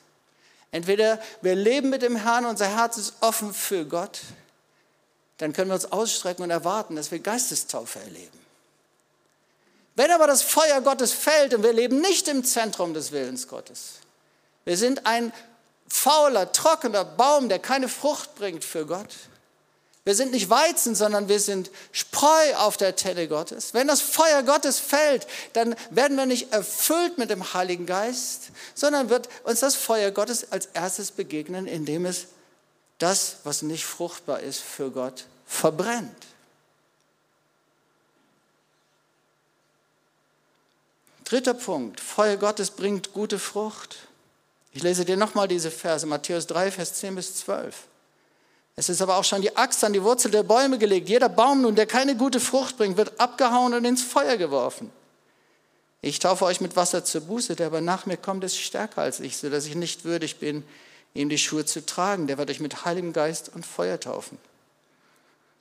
Entweder 0.70 1.20
wir 1.42 1.54
leben 1.54 1.90
mit 1.90 2.02
dem 2.02 2.16
Herrn, 2.16 2.46
unser 2.46 2.66
Herz 2.66 2.96
ist 2.96 3.14
offen 3.20 3.52
für 3.52 3.84
Gott, 3.84 4.20
dann 5.38 5.52
können 5.52 5.70
wir 5.70 5.74
uns 5.74 5.90
ausstrecken 5.90 6.42
und 6.42 6.50
erwarten, 6.50 6.96
dass 6.96 7.10
wir 7.10 7.20
Geistestaufe 7.20 8.00
erleben. 8.00 8.38
Wenn 9.94 10.10
aber 10.10 10.26
das 10.26 10.42
Feuer 10.42 10.80
Gottes 10.80 11.12
fällt 11.12 11.54
und 11.54 11.62
wir 11.62 11.72
leben 11.72 12.00
nicht 12.00 12.28
im 12.28 12.44
Zentrum 12.44 12.94
des 12.94 13.10
Willens 13.10 13.48
Gottes, 13.48 13.94
wir 14.64 14.76
sind 14.76 15.06
ein 15.06 15.32
fauler, 15.88 16.52
trockener 16.52 17.04
Baum, 17.04 17.48
der 17.48 17.58
keine 17.58 17.88
Frucht 17.88 18.34
bringt 18.34 18.64
für 18.64 18.86
Gott, 18.86 19.14
wir 20.08 20.14
sind 20.14 20.32
nicht 20.32 20.48
Weizen, 20.48 20.94
sondern 20.94 21.28
wir 21.28 21.38
sind 21.38 21.70
Spreu 21.92 22.54
auf 22.56 22.78
der 22.78 22.96
Tenne 22.96 23.28
Gottes. 23.28 23.74
Wenn 23.74 23.88
das 23.88 24.00
Feuer 24.00 24.42
Gottes 24.42 24.78
fällt, 24.78 25.26
dann 25.52 25.76
werden 25.90 26.16
wir 26.16 26.24
nicht 26.24 26.50
erfüllt 26.50 27.18
mit 27.18 27.28
dem 27.28 27.52
Heiligen 27.52 27.84
Geist, 27.84 28.44
sondern 28.74 29.10
wird 29.10 29.28
uns 29.44 29.60
das 29.60 29.74
Feuer 29.74 30.10
Gottes 30.10 30.50
als 30.50 30.66
erstes 30.72 31.10
begegnen, 31.10 31.66
indem 31.66 32.06
es 32.06 32.28
das, 32.98 33.36
was 33.44 33.62
nicht 33.62 33.84
fruchtbar 33.84 34.40
ist 34.40 34.60
für 34.60 34.90
Gott, 34.90 35.26
verbrennt. 35.46 36.26
Dritter 41.24 41.54
Punkt, 41.54 42.00
Feuer 42.00 42.36
Gottes 42.36 42.70
bringt 42.70 43.12
gute 43.12 43.38
Frucht. 43.38 43.96
Ich 44.72 44.82
lese 44.82 45.04
dir 45.04 45.16
nochmal 45.16 45.46
diese 45.46 45.70
Verse, 45.70 46.06
Matthäus 46.06 46.46
3, 46.46 46.70
Vers 46.70 46.94
10 46.94 47.14
bis 47.14 47.36
12. 47.36 47.74
Es 48.76 48.88
ist 48.88 49.02
aber 49.02 49.16
auch 49.16 49.24
schon 49.24 49.42
die 49.42 49.56
Axt 49.56 49.82
an 49.84 49.92
die 49.92 50.02
Wurzel 50.02 50.30
der 50.30 50.42
Bäume 50.44 50.78
gelegt. 50.78 51.08
Jeder 51.08 51.28
Baum 51.28 51.62
nun, 51.62 51.74
der 51.74 51.86
keine 51.86 52.16
gute 52.16 52.38
Frucht 52.38 52.76
bringt, 52.76 52.96
wird 52.96 53.18
abgehauen 53.20 53.74
und 53.74 53.84
ins 53.84 54.02
Feuer 54.02 54.36
geworfen. 54.36 54.90
Ich 56.00 56.20
taufe 56.20 56.44
euch 56.44 56.60
mit 56.60 56.76
Wasser 56.76 57.04
zur 57.04 57.22
Buße, 57.22 57.56
der 57.56 57.66
aber 57.66 57.80
nach 57.80 58.06
mir 58.06 58.16
kommt, 58.16 58.44
ist 58.44 58.56
stärker 58.56 59.02
als 59.02 59.18
ich, 59.18 59.36
sodass 59.36 59.66
ich 59.66 59.74
nicht 59.74 60.04
würdig 60.04 60.38
bin, 60.38 60.62
ihm 61.14 61.28
die 61.28 61.38
Schuhe 61.38 61.64
zu 61.64 61.84
tragen. 61.84 62.26
Der 62.26 62.38
wird 62.38 62.50
euch 62.50 62.60
mit 62.60 62.84
Heiligem 62.84 63.12
Geist 63.12 63.50
und 63.54 63.66
Feuer 63.66 63.98
taufen. 63.98 64.38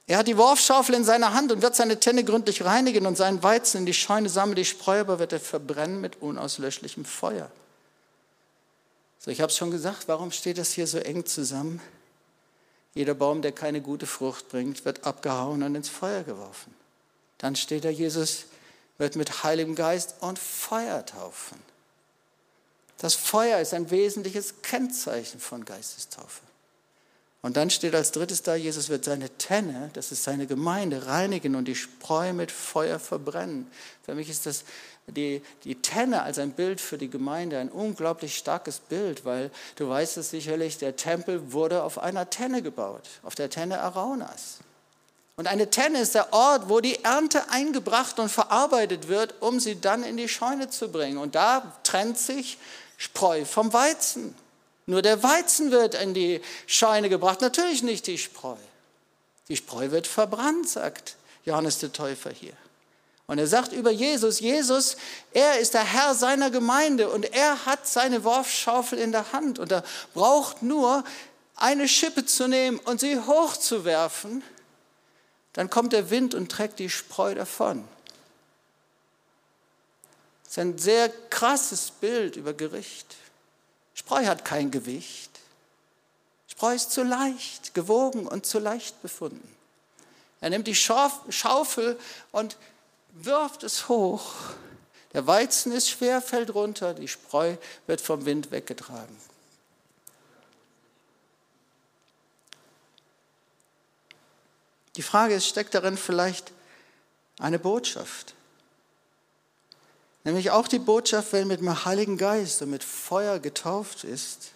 Er 0.08 0.20
hat 0.20 0.27
die 0.27 0.38
Worfschaufel 0.38 0.96
in 0.96 1.04
seiner 1.04 1.34
Hand 1.34 1.51
und 1.51 1.62
wird 1.62 1.75
seine 1.75 2.00
Tenne 2.00 2.24
gründlich 2.24 2.63
reinigen 2.63 3.06
und 3.06 3.18
seinen 3.18 3.44
Weizen 3.44 3.80
in 3.80 3.86
die 3.86 3.94
Scheune 3.94 4.30
sammeln. 4.30 4.56
Die 4.56 4.66
Spreu 4.66 5.01
aber 5.01 5.20
wird 5.20 5.34
er 5.34 5.39
verbrennen 5.42 6.00
mit 6.00 6.22
unauslöschlichem 6.22 7.04
Feuer. 7.04 7.51
So, 9.20 9.32
ich 9.32 9.42
habe 9.42 9.51
es 9.51 9.58
schon 9.58 9.72
gesagt, 9.72 10.08
warum 10.08 10.32
steht 10.32 10.58
das 10.58 10.72
hier 10.72 10.88
so 10.88 10.98
eng 10.98 11.25
zusammen? 11.25 11.82
Jeder 12.94 13.13
Baum, 13.13 13.42
der 13.42 13.51
keine 13.51 13.82
gute 13.82 14.08
Frucht 14.08 14.48
bringt, 14.48 14.86
wird 14.86 15.06
abgehauen 15.06 15.62
und 15.62 15.75
ins 15.75 15.89
Feuer 15.89 16.24
geworfen. 16.24 16.74
Dann 17.38 17.56
steht 17.56 17.84
da, 17.84 17.89
Jesus 17.89 18.46
wird 18.98 19.16
mit 19.16 19.44
Heiligem 19.44 19.75
Geist 19.75 20.16
und 20.22 20.39
Feuer 20.39 21.06
taufen. 21.06 21.60
Das 22.98 23.13
Feuer 23.13 23.60
ist 23.60 23.74
ein 23.74 23.92
wesentliches 23.92 24.62
Kennzeichen 24.62 25.39
von 25.39 25.66
Geistestaufe. 25.66 26.42
Und 27.44 27.56
dann 27.56 27.70
steht 27.70 27.94
als 27.94 28.12
drittes 28.12 28.42
da, 28.42 28.56
Jesus 28.56 28.89
wird 28.89 29.06
seine 29.06 29.30
Tenne, 29.38 29.92
das 29.94 30.12
ist 30.12 30.24
seine 30.24 30.48
Gemeinde, 30.48 31.06
reinigen 31.06 31.56
und 31.56 31.66
die 31.66 31.75
Spreu 31.75 32.34
mit 32.34 32.51
Feuer 32.51 33.00
verbrennen. 33.00 33.72
Für 34.04 34.16
mich 34.16 34.30
ist 34.30 34.48
das 34.48 34.63
die, 35.08 35.42
die 35.63 35.75
Tenne 35.75 36.24
als 36.24 36.39
ein 36.39 36.51
Bild 36.51 36.82
für 36.82 36.98
die 36.98 37.10
Gemeinde 37.10 37.60
ein 37.60 37.70
unglaublich 37.70 38.38
starkes 38.38 38.80
Bild, 38.80 39.24
weil 39.24 39.51
du 39.75 39.88
weißt 39.88 40.18
es 40.18 40.32
sicherlich, 40.32 40.77
der 40.77 40.98
Tempel 40.98 41.54
wurde 41.54 41.84
auf 41.84 42.00
einer 42.00 42.30
Tenne 42.30 42.62
gebaut, 42.62 43.08
auf 43.24 43.36
der 43.36 43.50
Tenne 43.50 43.80
Araunas. 43.80 44.58
Und 45.38 45.48
eine 45.48 45.70
Tenne 45.70 46.01
ist 46.01 46.16
der 46.16 46.34
Ort, 46.34 46.68
wo 46.68 46.82
die 46.82 47.04
Ernte 47.04 47.50
eingebracht 47.51 48.20
und 48.20 48.30
verarbeitet 48.30 49.08
wird, 49.08 49.36
um 49.39 49.60
sie 49.60 49.80
dann 49.80 50.04
in 50.04 50.18
die 50.18 50.27
Scheune 50.27 50.70
zu 50.70 50.92
bringen. 50.92 51.20
Und 51.20 51.36
da 51.36 51.77
trennt 51.84 52.18
sich 52.18 52.58
Spreu 52.98 53.46
vom 53.46 53.72
Weizen. 53.72 54.36
Nur 54.86 55.01
der 55.01 55.22
Weizen 55.24 55.72
wird 55.72 55.96
in 55.96 56.13
die 56.13 56.42
Scheune 56.66 57.10
gebracht, 57.10 57.42
natürlich 57.42 57.84
nicht 57.84 58.08
die 58.08 58.18
Spreu. 58.18 58.56
Die 59.50 59.56
Spreu 59.56 59.92
wird 59.92 60.08
verbrannt, 60.08 60.68
sagt 60.68 61.16
Johannes 61.46 61.80
der 61.80 61.94
Täufer 61.94 62.32
hier. 62.32 62.54
Und 63.27 63.39
er 63.39 63.48
sagt 63.48 63.74
über 63.74 63.92
Jesus, 63.92 64.39
Jesus, 64.39 64.96
er 65.34 65.60
ist 65.60 65.74
der 65.74 65.84
Herr 65.84 66.16
seiner 66.16 66.50
Gemeinde 66.50 67.10
und 67.10 67.34
er 67.34 67.66
hat 67.66 67.86
seine 67.86 68.24
Worfschaufel 68.24 68.98
in 68.98 69.12
der 69.12 69.34
Hand 69.34 69.60
und 69.60 69.72
er 69.72 69.84
braucht 70.13 70.63
nur 70.63 71.04
eine 71.58 71.89
Schippe 71.89 72.25
zu 72.25 72.48
nehmen 72.48 72.80
und 72.80 73.01
sie 73.01 73.20
hochzuwerfen, 73.20 74.44
dann 75.54 75.70
kommt 75.70 75.92
der 75.92 76.10
Wind 76.10 76.36
und 76.36 76.50
trägt 76.50 76.80
die 76.80 76.89
Spreu 76.89 77.36
davon. 77.36 77.84
Das 80.48 80.54
ist 80.54 80.60
ein 80.60 80.77
sehr 80.77 81.10
krasses 81.30 81.92
Bild 81.92 82.38
über 82.38 82.54
Gericht. 82.54 83.18
Spreu 83.94 84.25
hat 84.25 84.46
kein 84.46 84.72
Gewicht. 84.72 85.30
Spreu 86.48 86.74
ist 86.74 86.92
zu 86.92 87.04
leicht, 87.04 87.74
gewogen 87.74 88.25
und 88.27 88.46
zu 88.46 88.60
leicht 88.60 89.01
befunden. 89.01 89.56
Er 90.39 90.50
nimmt 90.50 90.68
die 90.68 90.75
Schaufel 90.75 92.00
und 92.32 92.56
wirft 93.12 93.63
es 93.63 93.89
hoch. 93.89 94.34
Der 95.13 95.27
Weizen 95.27 95.74
ist 95.74 95.89
schwer, 95.89 96.22
fällt 96.22 96.54
runter, 96.54 96.94
die 96.94 97.10
Spreu 97.10 97.58
wird 97.86 98.00
vom 98.00 98.25
Wind 98.25 98.50
weggetragen. 98.51 99.18
Die 104.96 105.01
Frage 105.01 105.36
ist, 105.36 105.48
steckt 105.48 105.75
darin 105.75 105.98
vielleicht 105.98 106.54
eine 107.39 107.60
Botschaft? 107.60 108.34
Nämlich 110.27 110.51
auch 110.51 110.67
die 110.67 110.79
Botschaft, 110.79 111.31
wenn 111.31 111.48
mit 111.48 111.62
dem 111.62 111.86
Heiligen 111.86 112.17
Geist 112.17 112.62
und 112.62 112.69
mit 112.69 112.84
Feuer 112.84 113.39
getauft 113.39 114.03
ist, 114.03 114.51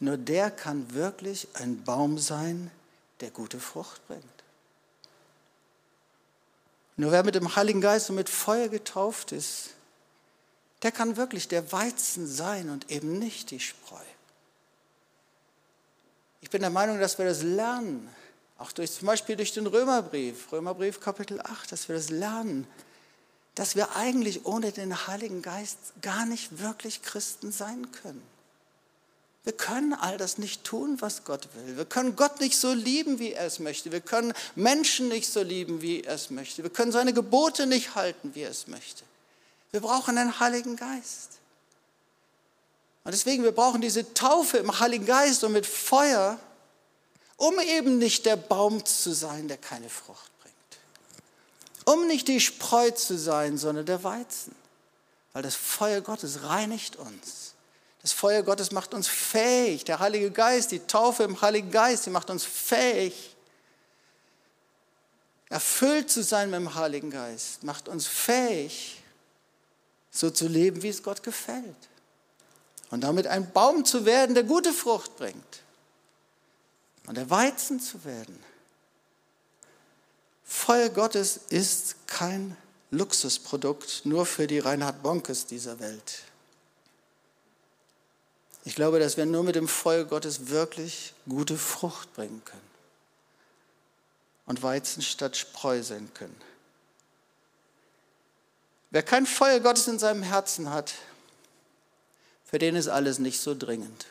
nur 0.00 0.16
der 0.16 0.50
kann 0.50 0.92
wirklich 0.94 1.46
ein 1.54 1.84
Baum 1.84 2.18
sein, 2.18 2.68
der 3.20 3.30
gute 3.30 3.60
Frucht 3.60 4.04
bringt. 4.08 4.24
Nur 6.96 7.12
wer 7.12 7.22
mit 7.22 7.36
dem 7.36 7.54
Heiligen 7.54 7.80
Geist 7.80 8.10
und 8.10 8.16
mit 8.16 8.28
Feuer 8.28 8.66
getauft 8.66 9.30
ist, 9.30 9.74
der 10.82 10.90
kann 10.90 11.16
wirklich 11.16 11.46
der 11.46 11.70
Weizen 11.70 12.26
sein 12.26 12.68
und 12.68 12.90
eben 12.90 13.16
nicht 13.16 13.52
die 13.52 13.60
Spreu. 13.60 14.02
Ich 16.40 16.50
bin 16.50 16.62
der 16.62 16.70
Meinung, 16.70 16.98
dass 16.98 17.16
wir 17.16 17.26
das 17.26 17.44
lernen, 17.44 18.12
auch 18.58 18.72
durch, 18.72 18.90
zum 18.90 19.06
Beispiel 19.06 19.36
durch 19.36 19.52
den 19.52 19.68
Römerbrief, 19.68 20.50
Römerbrief 20.50 20.98
Kapitel 20.98 21.40
8, 21.40 21.70
dass 21.70 21.88
wir 21.88 21.94
das 21.94 22.10
lernen, 22.10 22.66
dass 23.58 23.74
wir 23.74 23.96
eigentlich 23.96 24.46
ohne 24.46 24.70
den 24.70 25.08
Heiligen 25.08 25.42
Geist 25.42 25.78
gar 26.00 26.26
nicht 26.26 26.60
wirklich 26.60 27.02
Christen 27.02 27.50
sein 27.50 27.90
können. 27.90 28.22
Wir 29.42 29.52
können 29.52 29.94
all 29.94 30.16
das 30.16 30.38
nicht 30.38 30.62
tun, 30.62 31.00
was 31.00 31.24
Gott 31.24 31.48
will. 31.54 31.76
Wir 31.76 31.84
können 31.84 32.14
Gott 32.14 32.38
nicht 32.38 32.56
so 32.56 32.72
lieben, 32.72 33.18
wie 33.18 33.32
er 33.32 33.46
es 33.46 33.58
möchte. 33.58 33.90
Wir 33.90 34.00
können 34.00 34.32
Menschen 34.54 35.08
nicht 35.08 35.28
so 35.28 35.42
lieben, 35.42 35.82
wie 35.82 36.02
er 36.02 36.14
es 36.14 36.30
möchte. 36.30 36.62
Wir 36.62 36.70
können 36.70 36.92
seine 36.92 37.12
Gebote 37.12 37.66
nicht 37.66 37.96
halten, 37.96 38.32
wie 38.34 38.42
er 38.42 38.50
es 38.50 38.68
möchte. 38.68 39.02
Wir 39.72 39.80
brauchen 39.80 40.16
einen 40.16 40.38
Heiligen 40.38 40.76
Geist. 40.76 41.38
Und 43.02 43.12
deswegen, 43.12 43.42
wir 43.42 43.50
brauchen 43.50 43.80
diese 43.80 44.14
Taufe 44.14 44.58
im 44.58 44.78
Heiligen 44.78 45.06
Geist 45.06 45.42
und 45.42 45.52
mit 45.52 45.66
Feuer, 45.66 46.38
um 47.36 47.58
eben 47.58 47.98
nicht 47.98 48.24
der 48.24 48.36
Baum 48.36 48.84
zu 48.84 49.12
sein, 49.12 49.48
der 49.48 49.56
keine 49.56 49.88
Frucht. 49.88 50.30
Um 51.88 52.06
nicht 52.06 52.28
die 52.28 52.38
Spreu 52.38 52.90
zu 52.90 53.16
sein, 53.16 53.56
sondern 53.56 53.86
der 53.86 54.04
Weizen. 54.04 54.54
Weil 55.32 55.42
das 55.42 55.54
Feuer 55.54 56.02
Gottes 56.02 56.42
reinigt 56.42 56.96
uns. 56.96 57.54
Das 58.02 58.12
Feuer 58.12 58.42
Gottes 58.42 58.72
macht 58.72 58.92
uns 58.92 59.08
fähig. 59.08 59.84
Der 59.84 59.98
Heilige 59.98 60.30
Geist, 60.30 60.70
die 60.70 60.80
Taufe 60.80 61.22
im 61.22 61.40
Heiligen 61.40 61.70
Geist, 61.70 62.04
die 62.04 62.10
macht 62.10 62.28
uns 62.28 62.44
fähig, 62.44 63.34
erfüllt 65.48 66.10
zu 66.10 66.22
sein 66.22 66.50
mit 66.50 66.60
dem 66.60 66.74
Heiligen 66.74 67.08
Geist, 67.08 67.64
macht 67.64 67.88
uns 67.88 68.06
fähig, 68.06 69.02
so 70.10 70.28
zu 70.28 70.46
leben, 70.46 70.82
wie 70.82 70.90
es 70.90 71.02
Gott 71.02 71.22
gefällt. 71.22 71.88
Und 72.90 73.00
damit 73.00 73.26
ein 73.28 73.50
Baum 73.50 73.86
zu 73.86 74.04
werden, 74.04 74.34
der 74.34 74.44
gute 74.44 74.74
Frucht 74.74 75.16
bringt. 75.16 75.62
Und 77.06 77.16
der 77.16 77.30
Weizen 77.30 77.80
zu 77.80 78.04
werden. 78.04 78.38
Feuer 80.50 80.88
Gottes 80.88 81.40
ist 81.50 81.94
kein 82.06 82.56
Luxusprodukt 82.90 84.06
nur 84.06 84.24
für 84.24 84.46
die 84.46 84.58
Reinhard 84.58 85.02
Bonkes 85.02 85.44
dieser 85.44 85.78
Welt. 85.78 86.22
Ich 88.64 88.74
glaube, 88.74 88.98
dass 88.98 89.18
wir 89.18 89.26
nur 89.26 89.42
mit 89.42 89.56
dem 89.56 89.68
Feuer 89.68 90.04
Gottes 90.04 90.48
wirklich 90.48 91.12
gute 91.28 91.58
Frucht 91.58 92.14
bringen 92.14 92.42
können 92.46 92.60
und 94.46 94.62
Weizen 94.62 95.02
statt 95.02 95.36
Spreu 95.36 95.82
sein 95.82 96.08
können. 96.14 96.40
Wer 98.90 99.02
kein 99.02 99.26
Feuer 99.26 99.60
Gottes 99.60 99.86
in 99.86 99.98
seinem 99.98 100.22
Herzen 100.22 100.70
hat, 100.70 100.94
für 102.46 102.58
den 102.58 102.74
ist 102.74 102.88
alles 102.88 103.18
nicht 103.18 103.40
so 103.40 103.54
dringend. 103.54 104.06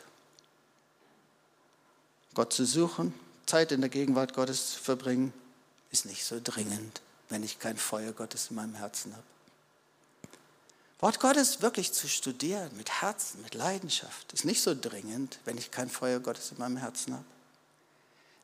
Gott 2.34 2.52
zu 2.52 2.64
suchen, 2.64 3.12
Zeit 3.44 3.72
in 3.72 3.80
der 3.80 3.90
Gegenwart 3.90 4.34
Gottes 4.34 4.74
zu 4.74 4.78
verbringen, 4.80 5.32
ist 5.90 6.06
nicht 6.06 6.24
so 6.24 6.40
dringend, 6.42 7.00
wenn 7.28 7.42
ich 7.42 7.58
kein 7.58 7.76
Feuer 7.76 8.12
Gottes 8.12 8.48
in 8.50 8.56
meinem 8.56 8.74
Herzen 8.74 9.12
habe. 9.12 9.24
Wort 11.00 11.20
Gottes 11.20 11.62
wirklich 11.62 11.92
zu 11.92 12.08
studieren, 12.08 12.70
mit 12.76 13.02
Herzen, 13.02 13.40
mit 13.42 13.54
Leidenschaft, 13.54 14.32
ist 14.32 14.44
nicht 14.44 14.62
so 14.62 14.74
dringend, 14.74 15.38
wenn 15.44 15.56
ich 15.56 15.70
kein 15.70 15.88
Feuer 15.88 16.18
Gottes 16.18 16.50
in 16.50 16.58
meinem 16.58 16.76
Herzen 16.76 17.14
habe. 17.14 17.24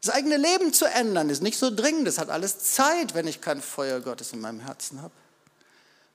Das 0.01 0.15
eigene 0.15 0.37
Leben 0.37 0.73
zu 0.73 0.85
ändern 0.85 1.31
ist 1.31 1.43
nicht 1.43 1.59
so 1.59 1.75
dringend, 1.75 2.07
das 2.07 2.19
hat 2.19 2.29
alles 2.29 2.59
Zeit, 2.59 3.15
wenn 3.15 3.27
ich 3.27 3.41
kein 3.41 3.61
Feuer 3.61 4.01
Gottes 4.01 4.33
in 4.33 4.41
meinem 4.41 4.61
Herzen 4.61 5.03
habe. 5.03 5.15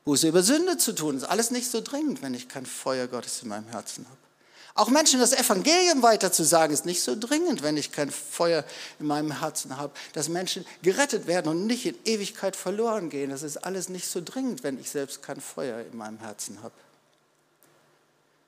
Buße 0.06 0.28
über 0.28 0.44
Sünde 0.44 0.78
zu 0.78 0.94
tun, 0.94 1.18
ist 1.18 1.24
alles 1.24 1.52
nicht 1.52 1.70
so 1.70 1.82
dringend, 1.82 2.22
wenn 2.22 2.34
ich 2.34 2.48
kein 2.48 2.66
Feuer 2.66 3.08
Gottes 3.08 3.44
in 3.44 3.50
meinem 3.50 3.68
Herzen 3.68 4.06
habe. 4.06 4.29
Auch 4.76 4.90
Menschen 4.90 5.20
das 5.20 5.34
Evangelium 5.34 6.02
weiterzusagen, 6.02 6.74
ist 6.74 6.86
nicht 6.86 7.02
so 7.02 7.16
dringend, 7.20 7.64
wenn 7.64 7.76
ich 7.76 7.92
kein 7.92 8.12
Feuer 8.12 8.64
in 9.00 9.08
meinem 9.08 9.40
Herzen 9.40 9.78
habe. 9.78 9.94
Dass 10.14 10.30
Menschen 10.30 10.66
gerettet 10.82 11.28
werden 11.28 11.50
und 11.50 11.66
nicht 11.66 11.86
in 11.86 11.96
Ewigkeit 12.06 12.56
verloren 12.56 13.10
gehen, 13.10 13.32
das 13.32 13.44
ist 13.44 13.58
alles 13.58 13.90
nicht 13.90 14.08
so 14.08 14.22
dringend, 14.24 14.64
wenn 14.64 14.80
ich 14.80 14.90
selbst 14.90 15.22
kein 15.24 15.42
Feuer 15.42 15.82
in 15.82 15.98
meinem 15.98 16.20
Herzen 16.20 16.62
habe. 16.62 16.74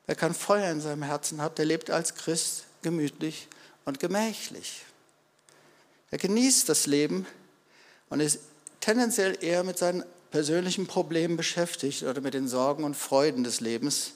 Wer 0.05 0.15
kein 0.15 0.33
Feuer 0.33 0.71
in 0.71 0.81
seinem 0.81 1.03
Herzen 1.03 1.41
hat, 1.41 1.57
der 1.57 1.65
lebt 1.65 1.89
als 1.89 2.15
Christ 2.15 2.65
gemütlich 2.81 3.47
und 3.85 3.99
gemächlich. 3.99 4.83
Er 6.11 6.17
genießt 6.17 6.67
das 6.67 6.85
Leben 6.87 7.25
und 8.09 8.19
ist 8.19 8.39
tendenziell 8.79 9.37
eher 9.41 9.63
mit 9.63 9.77
seinen 9.77 10.03
persönlichen 10.31 10.87
Problemen 10.87 11.37
beschäftigt 11.37 12.03
oder 12.03 12.21
mit 12.21 12.33
den 12.33 12.47
Sorgen 12.47 12.83
und 12.83 12.95
Freuden 12.95 13.43
des 13.43 13.59
Lebens 13.59 14.13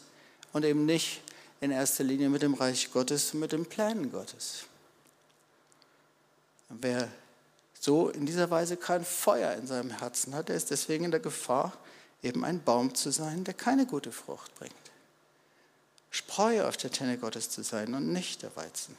und 0.53 0.65
eben 0.65 0.85
nicht 0.85 1.21
in 1.61 1.71
erster 1.71 2.03
Linie 2.03 2.29
mit 2.29 2.41
dem 2.41 2.53
Reich 2.53 2.91
Gottes, 2.91 3.33
mit 3.33 3.51
den 3.51 3.65
Plänen 3.65 4.11
Gottes. 4.11 4.65
Wer 6.69 7.09
so 7.79 8.09
in 8.09 8.25
dieser 8.25 8.49
Weise 8.49 8.77
kein 8.77 9.05
Feuer 9.05 9.53
in 9.53 9.67
seinem 9.67 9.91
Herzen 9.91 10.33
hat, 10.33 10.49
der 10.49 10.55
ist 10.55 10.71
deswegen 10.71 11.05
in 11.05 11.11
der 11.11 11.19
Gefahr, 11.19 11.73
eben 12.23 12.43
ein 12.43 12.63
Baum 12.63 12.95
zu 12.95 13.11
sein, 13.11 13.43
der 13.43 13.53
keine 13.53 13.85
gute 13.85 14.11
Frucht 14.11 14.53
bringt. 14.55 14.73
Spreu 16.09 16.67
auf 16.67 16.77
der 16.77 16.91
Tenne 16.91 17.17
Gottes 17.17 17.49
zu 17.49 17.61
sein 17.61 17.93
und 17.93 18.11
nicht 18.11 18.41
der 18.41 18.55
Weizen. 18.55 18.95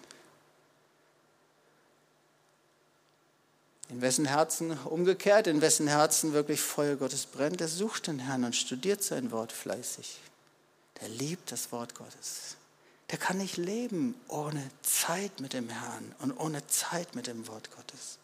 In 3.88 4.00
wessen 4.00 4.26
Herzen 4.26 4.78
umgekehrt, 4.84 5.46
in 5.46 5.60
wessen 5.60 5.86
Herzen 5.86 6.32
wirklich 6.32 6.60
Feuer 6.60 6.96
Gottes 6.96 7.26
brennt, 7.26 7.60
der 7.60 7.68
sucht 7.68 8.08
den 8.08 8.18
Herrn 8.18 8.44
und 8.44 8.56
studiert 8.56 9.02
sein 9.02 9.30
Wort 9.30 9.52
fleißig 9.52 10.20
der 11.00 11.08
liebt 11.08 11.52
das 11.52 11.72
Wort 11.72 11.94
Gottes. 11.94 12.56
Der 13.10 13.18
kann 13.18 13.38
nicht 13.38 13.56
leben 13.56 14.20
ohne 14.28 14.62
Zeit 14.82 15.40
mit 15.40 15.52
dem 15.52 15.68
Herrn 15.68 16.14
und 16.20 16.32
ohne 16.32 16.66
Zeit 16.66 17.14
mit 17.14 17.26
dem 17.26 17.46
Wort 17.46 17.70
Gottes. 17.76 18.18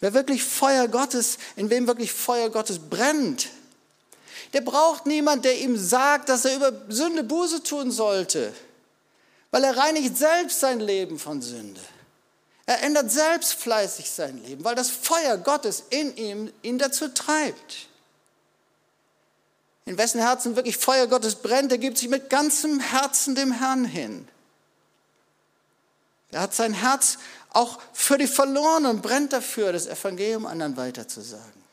Wer 0.00 0.14
wirklich 0.14 0.44
Feuer 0.44 0.88
Gottes, 0.88 1.38
in 1.56 1.70
wem 1.70 1.86
wirklich 1.86 2.12
Feuer 2.12 2.50
Gottes 2.50 2.78
brennt, 2.78 3.48
der 4.52 4.60
braucht 4.60 5.06
niemand, 5.06 5.44
der 5.44 5.58
ihm 5.58 5.76
sagt, 5.76 6.28
dass 6.28 6.44
er 6.44 6.56
über 6.56 6.72
Sünde 6.88 7.24
Buße 7.24 7.62
tun 7.62 7.90
sollte, 7.90 8.52
weil 9.50 9.64
er 9.64 9.76
reinigt 9.76 10.16
selbst 10.16 10.60
sein 10.60 10.80
Leben 10.80 11.18
von 11.18 11.42
Sünde. 11.42 11.80
Er 12.66 12.82
ändert 12.82 13.10
selbst 13.10 13.54
fleißig 13.54 14.10
sein 14.10 14.42
Leben, 14.44 14.64
weil 14.64 14.74
das 14.74 14.90
Feuer 14.90 15.36
Gottes 15.38 15.84
in 15.90 16.16
ihm 16.16 16.52
ihn 16.62 16.78
dazu 16.78 17.08
treibt 17.08 17.88
in 19.86 19.98
wessen 19.98 20.20
Herzen 20.20 20.56
wirklich 20.56 20.76
Feuer 20.76 21.06
Gottes 21.06 21.36
brennt, 21.36 21.70
der 21.70 21.78
gibt 21.78 21.98
sich 21.98 22.08
mit 22.08 22.30
ganzem 22.30 22.80
Herzen 22.80 23.34
dem 23.34 23.52
Herrn 23.52 23.84
hin. 23.84 24.26
Er 26.30 26.40
hat 26.40 26.54
sein 26.54 26.74
Herz 26.74 27.18
auch 27.50 27.78
für 27.92 28.18
die 28.18 28.26
Verlorenen 28.26 28.90
und 28.90 29.02
brennt 29.02 29.32
dafür, 29.32 29.72
das 29.72 29.86
Evangelium 29.86 30.46
anderen 30.46 30.76
weiterzusagen. 30.76 31.64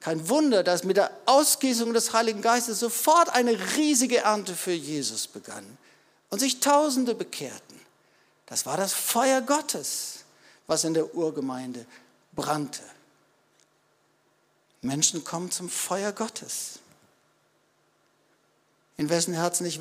Kein 0.00 0.28
Wunder, 0.28 0.62
dass 0.62 0.84
mit 0.84 0.96
der 0.96 1.10
Ausgießung 1.26 1.92
des 1.92 2.12
Heiligen 2.12 2.40
Geistes 2.40 2.80
sofort 2.80 3.28
eine 3.30 3.52
riesige 3.76 4.18
Ernte 4.18 4.54
für 4.54 4.72
Jesus 4.72 5.26
begann 5.26 5.64
und 6.30 6.38
sich 6.38 6.60
Tausende 6.60 7.14
bekehrten. 7.14 7.78
Das 8.46 8.64
war 8.64 8.76
das 8.76 8.92
Feuer 8.92 9.42
Gottes, 9.42 10.24
was 10.66 10.84
in 10.84 10.94
der 10.94 11.14
Urgemeinde 11.14 11.84
brannte. 12.32 12.82
Menschen 14.82 15.24
kommen 15.24 15.50
zum 15.50 15.68
Feuer 15.68 16.12
Gottes. 16.12 16.80
In 18.96 19.08
wessen 19.10 19.34
Herzen, 19.34 19.64
nicht, 19.64 19.80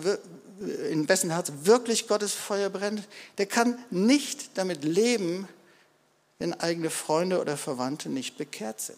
in 0.90 1.08
wessen 1.10 1.32
Herz 1.32 1.52
wirklich 1.64 2.08
Gottes 2.08 2.34
Feuer 2.34 2.70
brennt, 2.70 3.08
der 3.38 3.48
kann 3.48 3.78
nicht 3.90 4.58
damit 4.58 4.84
leben, 4.84 5.48
wenn 6.40 6.54
eigene 6.54 6.90
Freunde 6.90 7.42
oder 7.42 7.58
Verwandte 7.58 8.10
nicht 8.10 8.38
bekehrt 8.38 8.80
sind. 8.80 8.98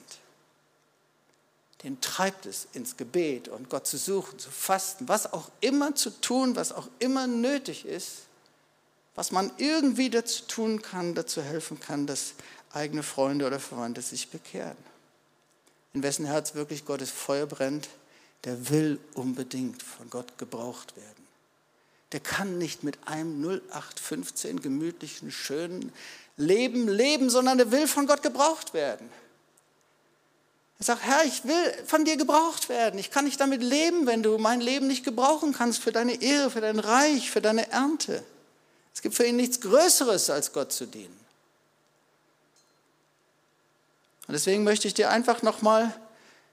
Den 1.84 2.02
treibt 2.02 2.46
es 2.46 2.68
ins 2.74 2.98
Gebet 2.98 3.48
und 3.48 3.70
Gott 3.70 3.88
zu 3.88 3.98
suchen, 3.98 4.38
zu 4.38 4.52
fasten, 4.52 5.08
was 5.08 5.32
auch 5.32 5.50
immer 5.62 5.96
zu 5.96 6.10
tun, 6.10 6.58
was 6.58 6.74
auch 6.74 6.90
immer 7.00 7.26
nötig 7.28 7.86
ist, 7.86 8.24
was 9.16 9.32
man 9.32 9.52
irgendwie 9.58 10.10
dazu 10.10 10.44
tun 10.46 10.82
kann, 10.82 11.16
dazu 11.16 11.42
helfen 11.42 11.80
kann, 11.80 12.06
dass 12.06 12.34
eigene 12.74 13.04
Freunde 13.04 13.48
oder 13.48 13.60
Verwandte 13.62 14.02
sich 14.02 14.30
bekehren 14.30 14.78
in 15.94 16.04
wessen 16.04 16.26
Herz 16.26 16.56
wirklich 16.56 16.86
Gottes 16.86 17.10
Feuer 17.10 17.46
brennt, 17.46 17.90
der 18.44 18.70
will 18.70 19.00
unbedingt 19.16 19.84
von 19.84 20.10
Gott 20.10 20.38
gebraucht 20.38 20.96
werden. 20.96 21.28
Der 22.12 22.20
kann 22.20 22.58
nicht 22.58 22.84
mit 22.84 23.08
einem 23.08 23.42
0815 23.44 24.62
gemütlichen, 24.62 25.32
schönen 25.32 25.92
Leben 26.38 26.88
leben, 26.88 27.30
sondern 27.30 27.58
der 27.58 27.72
will 27.72 27.88
von 27.88 28.08
Gott 28.08 28.24
gebraucht 28.24 28.74
werden. 28.74 29.10
Er 30.80 30.86
sagt, 30.86 31.04
Herr, 31.04 31.26
ich 31.26 31.44
will 31.44 31.86
von 31.86 32.06
dir 32.06 32.16
gebraucht 32.16 32.70
werden. 32.70 33.00
Ich 33.00 33.12
kann 33.12 33.26
nicht 33.26 33.40
damit 33.40 33.62
leben, 33.62 34.08
wenn 34.08 34.24
du 34.24 34.38
mein 34.38 34.62
Leben 34.62 34.88
nicht 34.88 35.04
gebrauchen 35.04 35.54
kannst 35.54 35.84
für 35.84 35.92
deine 35.92 36.22
Ehre, 36.22 36.50
für 36.50 36.62
dein 36.62 36.80
Reich, 36.80 37.30
für 37.30 37.42
deine 37.42 37.70
Ernte. 37.70 38.24
Es 38.94 39.02
gibt 39.02 39.16
für 39.16 39.26
ihn 39.26 39.36
nichts 39.36 39.60
Größeres, 39.60 40.30
als 40.30 40.54
Gott 40.54 40.72
zu 40.72 40.86
dienen. 40.86 41.20
Und 44.30 44.34
deswegen 44.34 44.64
möchte 44.64 44.88
ich 44.88 44.94
dir 44.94 45.10
einfach 45.10 45.42
nochmal 45.42 45.92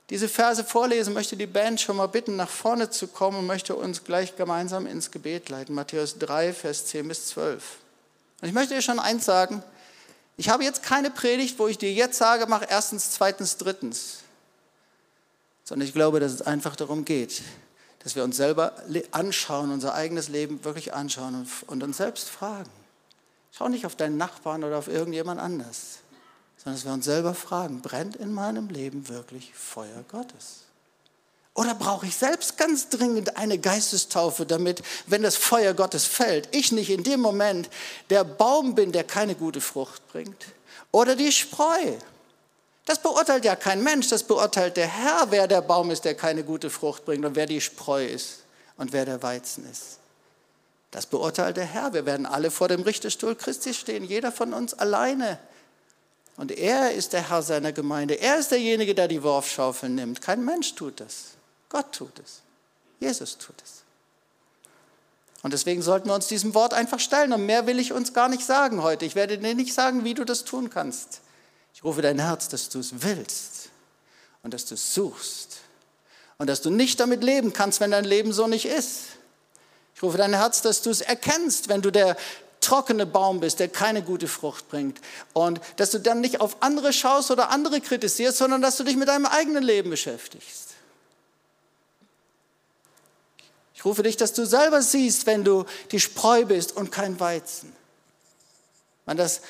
diese 0.09 0.31
Verse 0.31 0.65
vorlesen, 0.65 1.13
möchte 1.13 1.37
die 1.37 1.47
Band 1.47 1.79
schon 1.79 1.99
mal 1.99 2.07
bitten, 2.07 2.35
nach 2.35 2.49
vorne 2.49 2.89
zu 2.89 3.07
kommen 3.07 3.41
und 3.41 3.47
möchte 3.47 3.77
uns 3.77 4.03
gleich 4.03 4.35
gemeinsam 4.35 4.87
ins 4.87 5.11
Gebet 5.11 5.51
leiten. 5.51 5.75
Matthäus 5.75 6.19
3, 6.19 6.55
Vers 6.55 6.87
10 6.87 7.07
bis 7.07 7.27
12. 7.27 7.63
Und 8.41 8.49
ich 8.49 8.55
möchte 8.55 8.73
dir 8.73 8.81
schon 8.81 8.99
eins 8.99 9.27
sagen, 9.27 9.63
ich 10.39 10.49
habe 10.49 10.65
jetzt 10.65 10.85
keine 10.85 11.11
Predigt, 11.11 11.59
wo 11.59 11.69
ich 11.69 11.77
dir 11.77 11.93
jetzt 11.93 12.17
sage, 12.17 12.47
mach 12.49 12.65
erstens, 12.67 13.11
zweitens, 13.11 13.59
drittens. 13.59 14.21
Sondern 15.63 15.87
ich 15.87 15.93
glaube, 15.93 16.19
dass 16.19 16.33
es 16.33 16.41
einfach 16.41 16.77
darum 16.77 17.05
geht, 17.05 17.43
dass 17.99 18.17
wir 18.17 18.25
uns 18.25 18.39
selber 18.39 18.73
anschauen, 19.11 19.71
unser 19.71 19.93
eigenes 19.93 20.29
Leben 20.31 20.65
wirklich 20.65 20.95
anschauen 20.95 21.47
und 21.67 21.83
uns 21.83 21.99
selbst 21.99 22.31
fragen. 22.31 22.71
Schau 23.53 23.69
nicht 23.69 23.85
auf 23.85 23.97
deinen 23.97 24.17
Nachbarn 24.17 24.65
oder 24.65 24.79
auf 24.79 24.89
irgendjemand 24.89 25.43
anders 25.43 25.99
sondern 26.57 26.75
dass 26.75 26.85
wir 26.85 26.93
uns 26.93 27.05
selber 27.05 27.35
fragen, 27.35 27.81
brennt 27.81 28.17
in 28.17 28.33
meinem 28.33 28.69
Leben 28.69 29.09
wirklich 29.09 29.55
Feuer 29.55 30.05
Gottes? 30.11 30.67
Oder 31.55 31.75
brauche 31.75 32.07
ich 32.07 32.15
selbst 32.15 32.59
ganz 32.59 32.91
dringend 32.91 33.39
eine 33.39 33.59
Geistestaufe, 33.59 34.45
damit, 34.45 34.83
wenn 35.07 35.23
das 35.23 35.37
Feuer 35.37 35.73
Gottes 35.73 36.05
fällt, 36.05 36.55
ich 36.55 36.71
nicht 36.71 36.91
in 36.91 37.03
dem 37.03 37.21
Moment 37.21 37.71
der 38.11 38.25
Baum 38.25 38.75
bin, 38.75 38.93
der 38.93 39.05
keine 39.05 39.35
gute 39.35 39.63
Frucht 39.63 40.07
bringt? 40.09 40.47
Oder 40.93 41.17
die 41.17 41.33
Spreu? 41.33 41.95
Das 42.85 43.01
beurteilt 43.01 43.47
ja 43.47 43.57
kein 43.57 43.83
Mensch, 43.83 44.09
das 44.09 44.23
beurteilt 44.23 44.77
der 44.77 44.87
Herr, 44.87 45.31
wer 45.31 45.49
der 45.49 45.63
Baum 45.63 45.91
ist, 45.91 46.05
der 46.05 46.15
keine 46.15 46.45
gute 46.45 46.69
Frucht 46.69 47.07
bringt 47.07 47.25
und 47.25 47.37
wer 47.37 47.47
die 47.47 47.63
Spreu 47.63 48.05
ist 48.05 48.43
und 48.77 48.93
wer 48.93 49.07
der 49.07 49.23
Weizen 49.23 49.69
ist. 49.71 49.99
Das 50.91 51.07
beurteilt 51.07 51.57
der 51.57 51.65
Herr. 51.65 51.95
Wir 51.95 52.07
werden 52.07 52.27
alle 52.27 52.51
vor 52.51 52.69
dem 52.69 52.83
Richterstuhl 52.83 53.35
Christi 53.35 53.73
stehen, 53.73 54.05
jeder 54.05 54.31
von 54.31 54.53
uns 54.53 54.75
alleine 54.75 55.39
Und 56.37 56.53
er 56.53 56.93
ist 56.93 57.13
der 57.13 57.31
Herr 57.31 57.43
seiner 57.43 57.73
Gemeinde. 57.73 58.15
Er 58.15 58.39
ist 58.39 58.51
derjenige, 58.51 58.95
der 58.95 59.09
die 59.09 59.23
Wurfschaufel 59.23 59.89
nimmt. 59.89 60.21
Kein 60.21 60.45
Mensch 60.45 60.75
tut 60.75 61.01
das. 61.01 61.37
Gott 61.69 61.93
tut 61.93 62.19
es. 62.19 62.43
Jesus 63.01 63.39
tut 63.39 63.57
es. 63.63 63.83
Und 65.43 65.53
deswegen 65.53 65.81
sollten 65.81 66.09
wir 66.09 66.15
uns 66.15 66.27
diesem 66.27 66.55
Wort 66.55 66.75
einfach 66.75 67.01
stellen. 67.01 67.33
Und 67.33 67.47
mehr 67.47 67.67
will 67.67 67.79
ich 67.79 67.93
uns 67.93 68.13
gar 68.13 68.29
nicht 68.29 68.45
sagen 68.45 68.83
heute. 68.83 69.05
Ich 69.05 69.15
werde 69.15 69.39
dir 69.39 69.55
nicht 69.55 69.73
sagen, 69.73 70.05
wie 70.05 70.15
du 70.15 70.25
das 70.25 70.45
tun 70.45 70.71
kannst. 70.71 71.21
Ich 71.73 71.85
rufe 71.85 72.03
dein 72.03 72.19
Herz, 72.19 72.49
dass 72.49 72.69
du 72.69 72.81
es 72.81 73.03
willst 73.03 73.71
und 74.43 74.53
dass 74.53 74.67
du 74.67 74.75
es 74.75 74.95
suchst. 74.95 75.59
Und 76.39 76.49
dass 76.49 76.61
du 76.61 76.71
nicht 76.71 77.01
damit 77.01 77.23
leben 77.23 77.53
kannst, 77.53 77.81
wenn 77.81 77.91
dein 77.91 78.05
Leben 78.05 78.33
so 78.33 78.47
nicht 78.47 78.67
ist. 78.67 79.05
Ich 79.95 80.03
rufe 80.03 80.19
dein 80.19 80.35
Herz, 80.35 80.61
dass 80.61 80.83
du 80.83 80.91
es 80.91 81.01
erkennst, 81.01 81.69
wenn 81.69 81.81
du 81.81 81.91
der 81.91 82.17
trockene 82.67 83.07
Baum 83.07 83.41
bist, 83.41 83.61
der 83.61 83.69
keine 83.69 84.03
gute 84.03 84.29
Frucht 84.29 84.69
bringt. 84.69 85.01
Und 85.33 85.61
dass 85.77 85.91
du 85.91 86.01
dann 86.01 86.21
nicht 86.21 86.41
auf 86.41 86.57
andere 86.61 86.93
schaust 86.93 87.31
oder 87.31 87.51
andere 87.51 87.81
kritisierst, 87.81 88.39
sondern 88.39 88.61
dass 88.61 88.77
du 88.77 88.85
dich 88.85 88.97
mit 88.97 89.09
deinem 89.09 89.27
eigenen 89.27 89.63
Leben 89.63 89.91
beschäftigst. 89.91 90.75
Ich 93.75 93.85
rufe 93.85 94.03
dich, 94.03 94.17
dass 94.17 94.33
du 94.33 94.45
selber 94.47 94.83
siehst, 94.83 95.27
wenn 95.27 95.45
du 95.45 95.65
die 95.93 96.01
Spreu 96.01 96.45
bist 96.45 96.77
und 96.77 96.91
kein 96.91 97.21
Weizen. 97.21 97.73
Wenn 99.05 99.17
das 99.17 99.43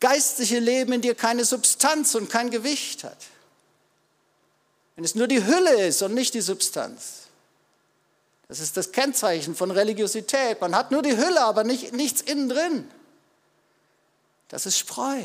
geistliche 0.00 0.58
Leben 0.58 0.92
in 0.92 1.00
dir 1.00 1.14
keine 1.14 1.44
Substanz 1.44 2.14
und 2.14 2.30
kein 2.30 2.50
Gewicht 2.50 3.04
hat. 3.04 3.18
Wenn 4.96 5.04
es 5.04 5.14
nur 5.14 5.26
die 5.26 5.44
Hülle 5.44 5.86
ist 5.86 6.02
und 6.02 6.14
nicht 6.14 6.34
die 6.34 6.40
Substanz. 6.40 7.23
Das 8.48 8.60
ist 8.60 8.76
das 8.76 8.92
Kennzeichen 8.92 9.54
von 9.54 9.70
Religiosität. 9.70 10.60
Man 10.60 10.76
hat 10.76 10.90
nur 10.90 11.02
die 11.02 11.16
Hülle, 11.16 11.40
aber 11.42 11.64
nicht, 11.64 11.92
nichts 11.92 12.20
innen 12.20 12.48
drin. 12.48 12.90
Das 14.48 14.66
ist 14.66 14.78
Spreu. 14.78 15.20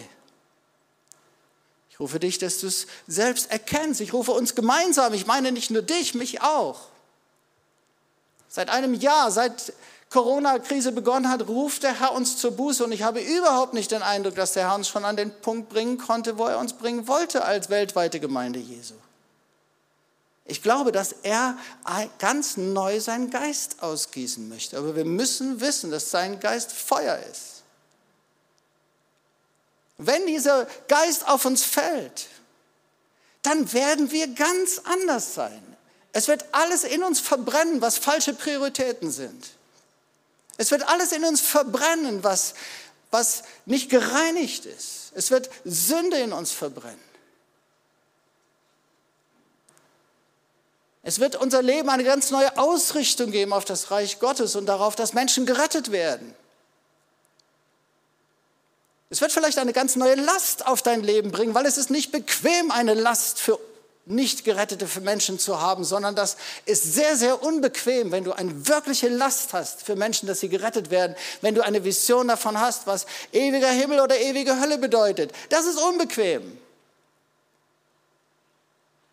Ich 1.90 2.00
rufe 2.00 2.20
dich, 2.20 2.38
dass 2.38 2.60
du 2.60 2.68
es 2.68 2.88
selbst 3.08 3.52
erkennst. 3.52 4.00
Ich 4.00 4.14
rufe 4.14 4.32
uns 4.32 4.56
gemeinsam. 4.56 5.14
Ich 5.14 5.26
meine 5.26 5.52
nicht 5.52 5.70
nur 5.70 5.82
dich, 5.82 6.14
mich 6.14 6.42
auch. 6.42 6.88
Seit 8.48 8.70
einem 8.70 8.94
Jahr, 8.94 9.32
seit 9.32 9.74
Corona-Krise 10.10 10.92
begonnen 10.92 11.30
hat, 11.30 11.48
ruft 11.48 11.84
der 11.84 12.00
Herr 12.00 12.14
uns 12.14 12.38
zur 12.38 12.52
Buße 12.52 12.84
und 12.84 12.92
ich 12.92 13.04
habe 13.04 13.22
überhaupt 13.22 13.74
nicht 13.74 13.92
den 13.92 14.02
Eindruck, 14.02 14.36
dass 14.36 14.54
der 14.54 14.70
Herr 14.70 14.76
uns 14.76 14.88
schon 14.88 15.06
an 15.06 15.18
den 15.18 15.30
Punkt 15.42 15.70
bringen 15.70 16.00
konnte, 16.00 16.38
wo 16.38 16.46
er 16.46 16.58
uns 16.58 16.74
bringen 16.74 17.08
wollte 17.08 17.46
als 17.46 17.70
weltweite 17.70 18.20
Gemeinde 18.20 18.60
Jesu. 18.60 18.96
Ich 20.50 20.64
glaube, 20.64 20.92
dass 20.92 21.14
er 21.24 21.58
ganz 22.18 22.58
neu 22.58 23.00
seinen 23.00 23.30
Geist 23.30 23.84
ausgießen 23.84 24.50
möchte, 24.50 24.78
aber 24.80 24.96
wir 24.96 25.06
müssen 25.06 25.62
wissen, 25.62 25.92
dass 25.92 26.10
sein 26.10 26.40
Geist 26.40 26.72
Feuer 26.72 27.20
ist. 27.32 27.62
Wenn 30.00 30.26
dieser 30.26 30.66
Geist 30.88 31.28
auf 31.28 31.46
uns 31.46 31.64
fällt, 31.64 32.30
dann 33.44 33.72
werden 33.74 34.10
wir 34.12 34.28
ganz 34.34 34.82
anders 34.86 35.36
sein. 35.36 35.62
Es 36.14 36.28
wird 36.28 36.46
alles 36.52 36.84
in 36.84 37.04
uns 37.04 37.20
verbrennen, 37.20 37.82
was 37.82 38.00
falsche 38.00 38.34
Prioritäten 38.34 39.12
sind. 39.12 39.52
Es 40.58 40.72
wird 40.72 40.88
alles 40.88 41.12
in 41.12 41.24
uns 41.26 41.42
verbrennen, 41.42 42.24
was, 42.24 42.56
was 43.12 43.44
nicht 43.66 43.90
gereinigt 43.90 44.66
ist. 44.66 45.12
Es 45.14 45.30
wird 45.30 45.52
Sünde 45.64 46.18
in 46.18 46.34
uns 46.34 46.52
verbrennen. 46.52 47.09
Es 51.10 51.20
wird 51.20 51.36
unser 51.36 51.64
Leben 51.64 51.90
eine 51.90 52.04
ganz 52.04 52.30
neue 52.30 52.56
Ausrichtung 52.60 53.32
geben 53.32 53.52
auf 53.52 53.66
das 53.66 53.90
Reich 53.90 54.20
Gottes 54.20 54.56
und 54.56 54.68
darauf, 54.68 54.96
dass 54.96 55.16
Menschen 55.16 55.48
gerettet 55.48 55.92
werden. 55.92 56.36
Es 59.10 59.20
wird 59.20 59.32
vielleicht 59.32 59.58
eine 59.58 59.74
ganz 59.74 59.96
neue 59.96 60.14
Last 60.14 60.68
auf 60.68 60.84
dein 60.84 61.02
Leben 61.02 61.32
bringen, 61.32 61.56
weil 61.56 61.66
es 61.66 61.80
ist 61.80 61.90
nicht 61.90 62.12
bequem, 62.12 62.70
eine 62.70 62.94
Last 62.94 63.40
für 63.40 63.58
nicht 64.06 64.44
gerettete 64.44 64.88
Menschen 65.02 65.40
zu 65.40 65.60
haben, 65.60 65.84
sondern 65.84 66.14
das 66.16 66.38
ist 66.66 66.94
sehr, 66.94 67.16
sehr 67.16 67.42
unbequem, 67.42 68.12
wenn 68.12 68.24
du 68.24 68.34
eine 68.34 68.68
wirkliche 68.68 69.10
Last 69.10 69.54
hast 69.54 69.82
für 69.82 69.96
Menschen, 69.96 70.28
dass 70.28 70.42
sie 70.42 70.50
gerettet 70.50 70.92
werden, 70.92 71.16
wenn 71.42 71.56
du 71.56 71.66
eine 71.66 71.84
Vision 71.84 72.28
davon 72.28 72.60
hast, 72.60 72.86
was 72.86 73.08
ewiger 73.34 73.72
Himmel 73.72 74.00
oder 74.00 74.20
ewige 74.20 74.62
Hölle 74.62 74.78
bedeutet. 74.78 75.32
Das 75.50 75.66
ist 75.66 75.80
unbequem. 75.82 76.60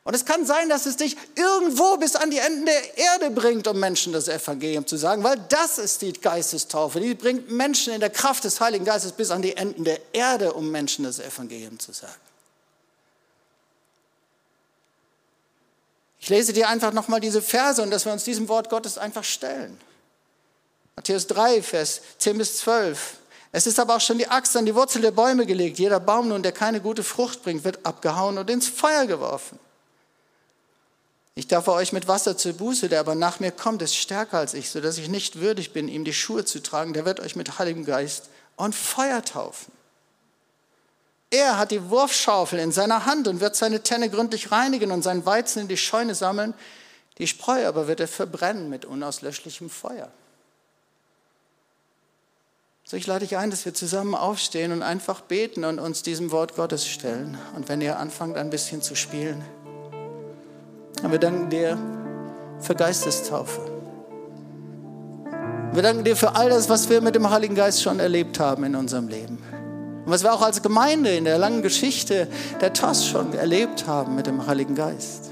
Und 0.07 0.15
es 0.15 0.25
kann 0.25 0.47
sein, 0.47 0.69
dass 0.69 0.87
es 0.87 0.97
dich 0.97 1.17
irgendwo 1.35 1.97
bis 1.97 2.15
an 2.15 2.31
die 2.31 2.39
Enden 2.39 2.65
der 2.65 2.97
Erde 2.97 3.29
bringt, 3.29 3.67
um 3.67 3.81
Menschen 3.81 4.13
das 4.13 4.29
Evangelium 4.29 4.87
zu 4.87 4.97
sagen, 4.97 5.25
weil 5.25 5.37
das 5.49 5.79
ist 5.79 6.01
die 6.01 6.13
Geistestaufe. 6.13 7.01
Die 7.01 7.15
bringt 7.15 7.51
Menschen 7.51 7.93
in 7.93 7.99
der 7.99 8.11
Kraft 8.11 8.45
des 8.45 8.61
Heiligen 8.61 8.85
Geistes 8.85 9.11
bis 9.11 9.33
an 9.33 9.43
die 9.43 9.57
Enden 9.57 9.83
der 9.83 9.99
Erde, 10.13 10.53
um 10.53 10.71
Menschen 10.71 11.05
das 11.05 11.19
Evangelium 11.19 11.81
zu 11.81 11.91
sagen. 11.91 12.15
Ich 16.21 16.29
lese 16.29 16.53
dir 16.53 16.69
einfach 16.69 16.93
nochmal 16.93 17.19
diese 17.19 17.43
Verse 17.43 17.83
und 17.83 17.91
dass 17.91 18.05
wir 18.05 18.13
uns 18.13 18.23
diesem 18.23 18.47
Wort 18.47 18.71
Gottes 18.71 18.99
einfach 18.99 19.25
stellen. 19.25 19.77
Matthäus 20.95 21.27
3, 21.27 21.65
Vers 21.65 22.01
10 22.19 22.39
bis 22.39 22.59
12. 22.59 23.15
Es 23.51 23.67
ist 23.67 23.81
aber 23.81 23.97
auch 23.97 24.01
schon 24.01 24.19
die 24.19 24.29
Axt 24.29 24.57
an 24.57 24.67
die 24.67 24.75
Wurzel 24.77 25.03
der 25.03 25.11
Bäume 25.11 25.47
gelegt. 25.47 25.81
Jeder 25.81 25.99
Baum 25.99 26.29
nun, 26.29 26.45
der 26.45 26.53
keine 26.53 26.81
gute 26.81 27.03
Frucht 27.03 27.43
bringt, 27.43 27.65
wird 27.65 27.85
abgehauen 27.85 28.39
und 28.39 28.49
ins 28.49 28.69
Feuer 28.69 29.07
geworfen. 29.07 29.59
Ich 31.39 31.47
darf 31.47 31.69
euch 31.69 31.93
mit 31.93 32.09
Wasser 32.09 32.39
zur 32.39 32.55
Buße, 32.55 32.89
der 32.89 32.99
aber 32.99 33.15
nach 33.15 33.41
mir 33.41 33.53
kommt, 33.53 33.83
ist 33.83 33.95
stärker 33.95 34.39
als 34.39 34.55
ich, 34.55 34.71
sodass 34.71 34.97
ich 34.97 35.11
nicht 35.11 35.39
würdig 35.39 35.75
bin, 35.75 35.87
ihm 35.87 36.03
die 36.03 36.15
Schuhe 36.15 36.47
zu 36.47 36.63
tragen. 36.63 36.95
Der 36.95 37.05
wird 37.05 37.21
euch 37.21 37.37
mit 37.37 37.59
Heiligem 37.59 37.85
Geist 37.85 38.31
und 38.57 38.75
Feuer 38.75 39.23
taufen. 39.23 39.71
Er 41.31 41.59
hat 41.59 41.73
die 41.73 41.91
Wurfschaufel 41.91 42.59
in 42.59 42.73
seiner 42.73 43.05
Hand 43.05 43.29
und 43.29 43.41
wird 43.41 43.55
seine 43.55 43.83
Tenne 43.83 44.09
gründlich 44.09 44.51
reinigen 44.51 44.91
und 44.91 45.03
seinen 45.03 45.27
Weizen 45.27 45.61
in 45.61 45.69
die 45.69 45.77
Scheune 45.77 46.15
sammeln. 46.15 46.55
Die 47.19 47.27
Spreu 47.27 47.67
aber 47.67 47.87
wird 47.87 48.01
er 48.01 48.09
verbrennen 48.09 48.71
mit 48.71 48.87
unauslöschlichem 48.87 49.69
Feuer. 49.69 50.11
So, 52.85 52.97
ich 52.97 53.07
lade 53.07 53.27
dich 53.27 53.37
ein, 53.37 53.51
dass 53.51 53.67
wir 53.67 53.75
zusammen 53.75 54.15
aufstehen 54.15 54.73
und 54.73 54.83
einfach 54.83 55.21
beten 55.21 55.67
und 55.67 55.81
uns 55.81 56.03
diesem 56.03 56.31
Wort 56.31 56.57
Gottes 56.57 56.87
stellen. 56.87 57.37
Und 57.55 57.69
wenn 57.69 57.83
ihr 57.83 57.99
anfangt, 57.99 58.39
ein 58.39 58.49
bisschen 58.49 58.81
zu 58.81 58.95
spielen, 58.95 59.45
und 61.03 61.13
wir 61.13 61.19
danken 61.19 61.51
dir 61.51 61.79
für 62.61 62.75
Geistestaufe. 62.75 63.61
Wir 65.73 65.83
danken 65.83 66.05
dir 66.05 66.17
für 66.17 66.35
all 66.35 66.49
das, 66.49 66.69
was 66.69 66.89
wir 66.89 67.01
mit 67.03 67.15
dem 67.15 67.29
Heiligen 67.29 67.55
Geist 67.55 67.83
schon 67.83 68.01
erlebt 68.01 68.41
haben 68.41 68.65
in 68.65 68.75
unserem 68.75 69.09
Leben. 69.09 69.39
Und 70.07 70.13
was 70.13 70.23
wir 70.23 70.33
auch 70.33 70.41
als 70.41 70.63
Gemeinde 70.63 71.11
in 71.11 71.25
der 71.25 71.37
langen 71.37 71.63
Geschichte 71.63 72.29
der 72.61 72.73
TOS 72.73 73.07
schon 73.07 73.35
erlebt 73.35 73.87
haben 73.87 74.15
mit 74.15 74.27
dem 74.27 74.47
Heiligen 74.47 74.75
Geist. 74.75 75.31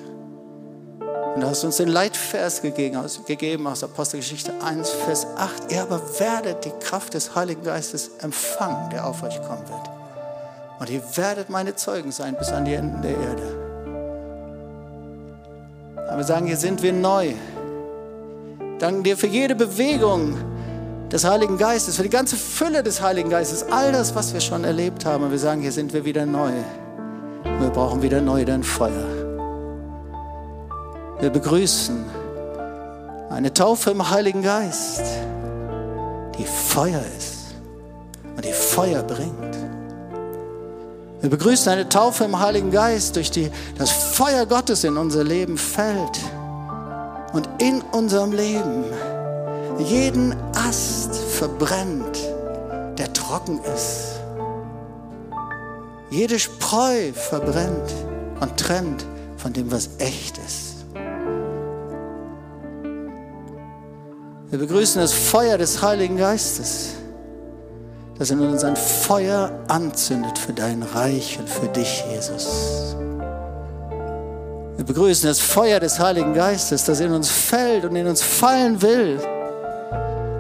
Und 1.35 1.41
du 1.41 1.47
hast 1.49 1.65
uns 1.65 1.79
den 1.79 1.89
Leitvers 1.89 2.61
gegeben 2.61 2.97
aus, 2.97 3.25
gegeben 3.25 3.67
aus 3.67 3.83
Apostelgeschichte 3.83 4.53
1, 4.63 4.91
Vers 4.91 5.27
8. 5.37 5.73
Ihr 5.73 5.83
aber 5.83 6.01
werdet 6.21 6.65
die 6.65 6.73
Kraft 6.79 7.15
des 7.15 7.35
Heiligen 7.35 7.65
Geistes 7.65 8.11
empfangen, 8.21 8.91
der 8.91 9.07
auf 9.07 9.23
euch 9.23 9.41
kommen 9.43 9.67
wird. 9.69 9.91
Und 10.79 10.91
ihr 10.91 11.03
werdet 11.17 11.51
meine 11.51 11.75
Zeugen 11.75 12.13
sein 12.13 12.37
bis 12.37 12.51
an 12.51 12.65
die 12.65 12.75
Enden 12.75 13.01
der 13.01 13.13
Erde. 13.13 13.54
Aber 16.09 16.19
wir 16.19 16.25
sagen, 16.25 16.47
hier 16.47 16.57
sind 16.57 16.83
wir 16.83 16.93
neu. 16.93 17.33
Danken 18.79 19.03
dir 19.03 19.17
für 19.17 19.27
jede 19.27 19.55
Bewegung, 19.55 20.37
des 21.15 21.25
Heiligen 21.25 21.59
Geistes, 21.59 21.97
für 21.97 22.03
die 22.03 22.11
ganze 22.11 22.37
Fülle 22.37 22.83
des 22.83 23.01
Heiligen 23.01 23.31
Geistes, 23.31 23.65
all 23.71 23.93
das, 23.93 24.17
was 24.17 24.35
wir 24.35 24.41
schon 24.41 24.65
erlebt 24.65 25.05
haben. 25.05 25.23
Und 25.23 25.31
wir 25.31 25.39
sagen, 25.39 25.61
hier 25.61 25.71
sind 25.71 25.93
wir 25.93 26.05
wieder 26.05 26.27
neu. 26.27 26.51
Und 27.45 27.61
wir 27.61 27.71
brauchen 27.71 28.03
wieder 28.03 28.21
neu 28.21 28.45
dein 28.45 28.65
Feuer. 28.65 29.07
Wir 31.21 31.31
begrüßen 31.31 32.05
eine 33.31 33.55
Taufe 33.55 33.93
im 33.93 34.11
Heiligen 34.11 34.43
Geist, 34.43 35.03
die 36.37 36.45
Feuer 36.45 37.01
ist 37.17 37.55
und 38.37 38.45
die 38.45 38.53
Feuer 38.53 39.05
bringt. 39.05 39.57
Wir 41.25 41.31
begrüßen 41.31 41.73
eine 41.73 41.89
Taufe 41.89 42.25
im 42.25 42.39
Heiligen 42.39 42.71
Geist, 42.71 43.17
durch 43.17 43.31
die 43.31 43.51
das 43.79 43.91
Feuer 43.91 44.45
Gottes 44.45 44.85
in 44.85 44.99
unser 44.99 45.25
Leben 45.25 45.57
fällt 45.57 46.21
und 47.33 47.49
in 47.57 47.81
unserem 47.81 48.33
Leben 48.33 48.85
jeden 49.79 50.37
Ast 50.55 51.17
verbrennt, 51.17 52.19
der 52.99 53.11
trocken 53.15 53.59
ist. 53.75 54.21
Jede 56.11 56.39
Spreu 56.39 57.15
verbrennt 57.15 57.95
und 58.41 58.55
trennt 58.59 59.07
von 59.39 59.51
dem, 59.55 59.73
was 59.73 59.89
echt 60.01 60.37
ist. 60.37 60.85
Wir 64.51 64.59
begrüßen 64.59 65.01
das 65.01 65.15
Feuer 65.15 65.57
des 65.57 65.81
Heiligen 65.81 66.19
Geistes, 66.19 66.91
das 68.19 68.31
in 68.31 68.41
uns 68.41 68.65
ein 68.65 68.77
Feuer 68.77 69.53
anzündet 69.69 70.39
für 70.39 70.53
dein 70.53 70.83
Reich 70.83 71.39
und 71.39 71.49
für 71.49 71.69
dich, 71.69 72.05
Jesus. 72.11 72.97
Wir 74.77 74.85
begrüßen 74.85 75.29
das 75.29 75.41
Feuer 75.41 75.81
des 75.81 75.99
Heiligen 75.99 76.35
Geistes, 76.35 76.85
das 76.85 77.01
in 77.01 77.13
uns 77.13 77.31
fällt 77.31 77.85
und 77.85 77.97
in 77.97 78.07
uns 78.07 78.23
fallen 78.23 78.81
will 78.83 79.19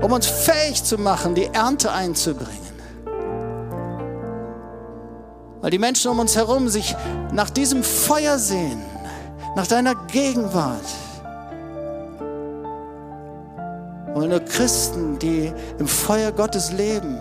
um 0.04 0.12
uns 0.12 0.26
fähig 0.26 0.84
zu 0.84 0.98
machen, 0.98 1.34
die 1.34 1.46
Ernte 1.46 1.90
einzubringen. 1.90 2.62
weil 5.64 5.70
die 5.70 5.78
Menschen 5.78 6.10
um 6.10 6.18
uns 6.18 6.36
herum 6.36 6.68
sich 6.68 6.94
nach 7.32 7.48
diesem 7.48 7.82
Feuer 7.82 8.38
sehen, 8.38 8.82
nach 9.56 9.66
deiner 9.66 9.94
Gegenwart. 10.08 10.84
Und 14.12 14.28
nur 14.28 14.40
Christen, 14.40 15.18
die 15.18 15.50
im 15.78 15.88
Feuer 15.88 16.32
Gottes 16.32 16.70
leben, 16.70 17.18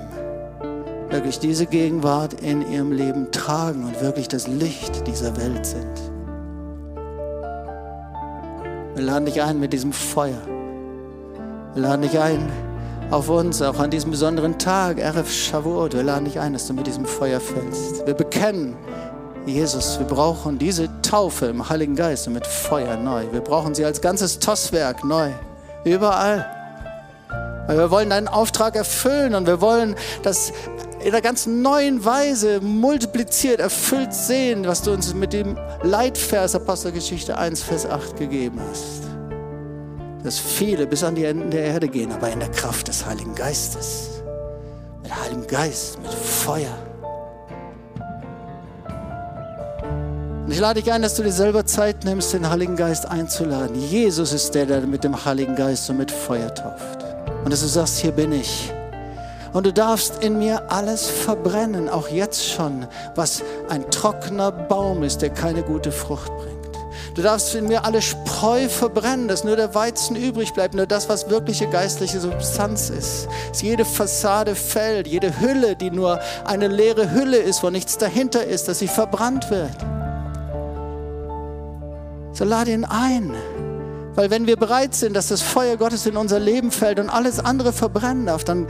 wirklich 1.14 1.38
diese 1.38 1.68
Gegenwart 1.68 2.34
in 2.42 2.68
ihrem 2.72 2.92
Leben 2.92 3.32
tragen 3.32 3.84
und 3.86 4.02
wirklich 4.02 4.28
das 4.28 4.48
Licht 4.48 5.06
dieser 5.06 5.38
Welt 5.38 5.64
sind. 5.64 6.02
Wir 8.96 9.04
laden 9.04 9.26
dich 9.26 9.40
ein 9.40 9.60
mit 9.60 9.74
diesem 9.74 9.94
Feuer. 9.94 10.42
Wir 11.76 11.84
laden 11.84 12.02
dich 12.02 12.18
ein 12.18 12.52
auf 13.12 13.30
uns, 13.30 13.62
auch 13.62 13.78
an 13.78 13.92
diesem 13.92 14.10
besonderen 14.10 14.58
Tag, 14.58 14.98
Erev 14.98 15.30
Shavuot. 15.32 15.94
Wir 15.94 16.02
laden 16.02 16.26
dich 16.26 16.40
ein, 16.40 16.54
dass 16.54 16.66
du 16.66 16.74
mit 16.74 16.88
diesem 16.88 17.06
Feuer 17.06 17.40
fällst. 17.40 18.08
Wir 18.08 18.16
bekennen, 18.16 18.76
Jesus, 19.46 20.00
wir 20.00 20.08
brauchen 20.08 20.58
diese 20.58 20.90
Taufe 21.04 21.46
im 21.46 21.70
Heiligen 21.70 21.96
Geist 21.96 22.26
und 22.26 22.34
mit 22.34 22.48
Feuer 22.48 22.98
neu. 22.98 23.26
Wir 23.32 23.42
brauchen 23.42 23.76
sie 23.76 23.86
als 23.86 24.02
ganzes 24.02 24.40
Tosswerk 24.40 25.04
neu. 25.04 25.30
Überall. 25.84 26.50
Weil 27.68 27.78
wir 27.78 27.92
wollen 27.92 28.10
deinen 28.10 28.28
Auftrag 28.28 28.76
erfüllen 28.76 29.36
und 29.36 29.46
wir 29.46 29.62
wollen 29.62 29.96
das 30.24 30.52
in 31.04 31.10
einer 31.10 31.22
ganz 31.22 31.46
neuen 31.46 32.06
Weise 32.06 32.62
multipliziert, 32.62 33.60
erfüllt 33.60 34.14
sehen, 34.14 34.66
was 34.66 34.82
du 34.82 34.92
uns 34.92 35.14
mit 35.14 35.34
dem 35.34 35.58
Leitvers 35.82 36.56
Apostelgeschichte 36.56 37.38
1, 37.38 37.62
Vers 37.62 37.86
8 37.86 38.16
gegeben 38.18 38.62
hast. 38.70 39.04
Dass 40.24 40.40
viele 40.40 40.88
bis 40.88 41.04
an 41.04 41.16
die 41.16 41.26
Enden 41.26 41.52
der 41.52 41.66
Erde 41.66 41.90
gehen, 41.90 42.10
aber 42.14 42.32
in 42.32 42.40
der 42.40 42.50
Kraft 42.52 42.88
des 42.88 43.06
Heiligen 43.06 43.36
Geistes. 43.36 44.24
Mit 45.02 45.14
Heiligem 45.14 45.46
Geist, 45.46 46.02
mit 46.02 46.14
Feuer. 46.14 46.72
Und 50.46 50.52
ich 50.52 50.60
lade 50.60 50.82
dich 50.82 50.92
ein, 50.92 51.02
dass 51.02 51.16
du 51.16 51.24
dir 51.24 51.34
selber 51.34 51.66
Zeit 51.66 52.06
nimmst, 52.06 52.32
den 52.32 52.50
Heiligen 52.50 52.78
Geist 52.78 53.06
einzuladen. 53.06 53.76
Jesus 53.76 54.32
ist 54.32 54.56
der, 54.56 54.66
der 54.66 54.82
mit 54.82 55.04
dem 55.04 55.26
Heiligen 55.26 55.56
Geist 55.56 55.90
und 55.90 55.98
mit 55.98 56.12
Feuer 56.12 56.54
tauft. 56.54 57.04
Und 57.44 57.52
dass 57.52 57.60
du 57.60 57.68
sagst, 57.68 58.00
hier 58.00 58.14
bin 58.14 58.32
ich. 58.32 58.72
Und 59.54 59.68
du 59.68 59.74
darfst 59.74 60.24
in 60.24 60.40
mir 60.40 60.72
alles 60.72 61.08
verbrennen, 61.08 61.88
auch 61.88 62.10
jetzt 62.10 62.50
schon, 62.50 62.88
was 63.16 63.44
ein 63.70 63.90
trockener 63.92 64.52
Baum 64.52 65.04
ist, 65.04 65.22
der 65.22 65.30
keine 65.30 65.62
gute 65.62 65.92
Frucht 65.92 66.32
bringt. 66.38 66.54
Du 67.16 67.22
darfst 67.22 67.54
in 67.54 67.68
mir 67.68 67.86
alle 67.86 68.02
Spreu 68.02 68.68
verbrennen, 68.68 69.28
dass 69.28 69.44
nur 69.44 69.56
der 69.56 69.76
Weizen 69.76 70.16
übrig 70.16 70.54
bleibt, 70.54 70.74
nur 70.74 70.88
das, 70.88 71.10
was 71.10 71.30
wirkliche 71.30 71.68
geistliche 71.68 72.20
Substanz 72.20 72.90
ist. 72.90 73.28
Dass 73.50 73.62
jede 73.62 73.86
Fassade 73.86 74.56
fällt, 74.56 75.08
jede 75.08 75.40
Hülle, 75.40 75.76
die 75.76 75.92
nur 75.92 76.20
eine 76.44 76.68
leere 76.68 77.12
Hülle 77.12 77.38
ist, 77.38 77.62
wo 77.62 77.70
nichts 77.70 78.00
dahinter 78.00 78.44
ist, 78.44 78.68
dass 78.68 78.80
sie 78.80 78.88
verbrannt 78.88 79.52
wird. 79.52 79.78
So 82.32 82.46
lade 82.46 82.72
ihn 82.72 82.86
ein. 82.86 83.36
Weil 84.16 84.32
wenn 84.32 84.48
wir 84.48 84.58
bereit 84.58 84.96
sind, 84.96 85.16
dass 85.16 85.28
das 85.28 85.42
Feuer 85.42 85.78
Gottes 85.78 86.06
in 86.08 86.18
unser 86.18 86.40
Leben 86.40 86.72
fällt 86.72 87.00
und 87.00 87.10
alles 87.10 87.40
andere 87.40 87.74
verbrennen 87.74 88.26
darf, 88.28 88.44
dann 88.44 88.68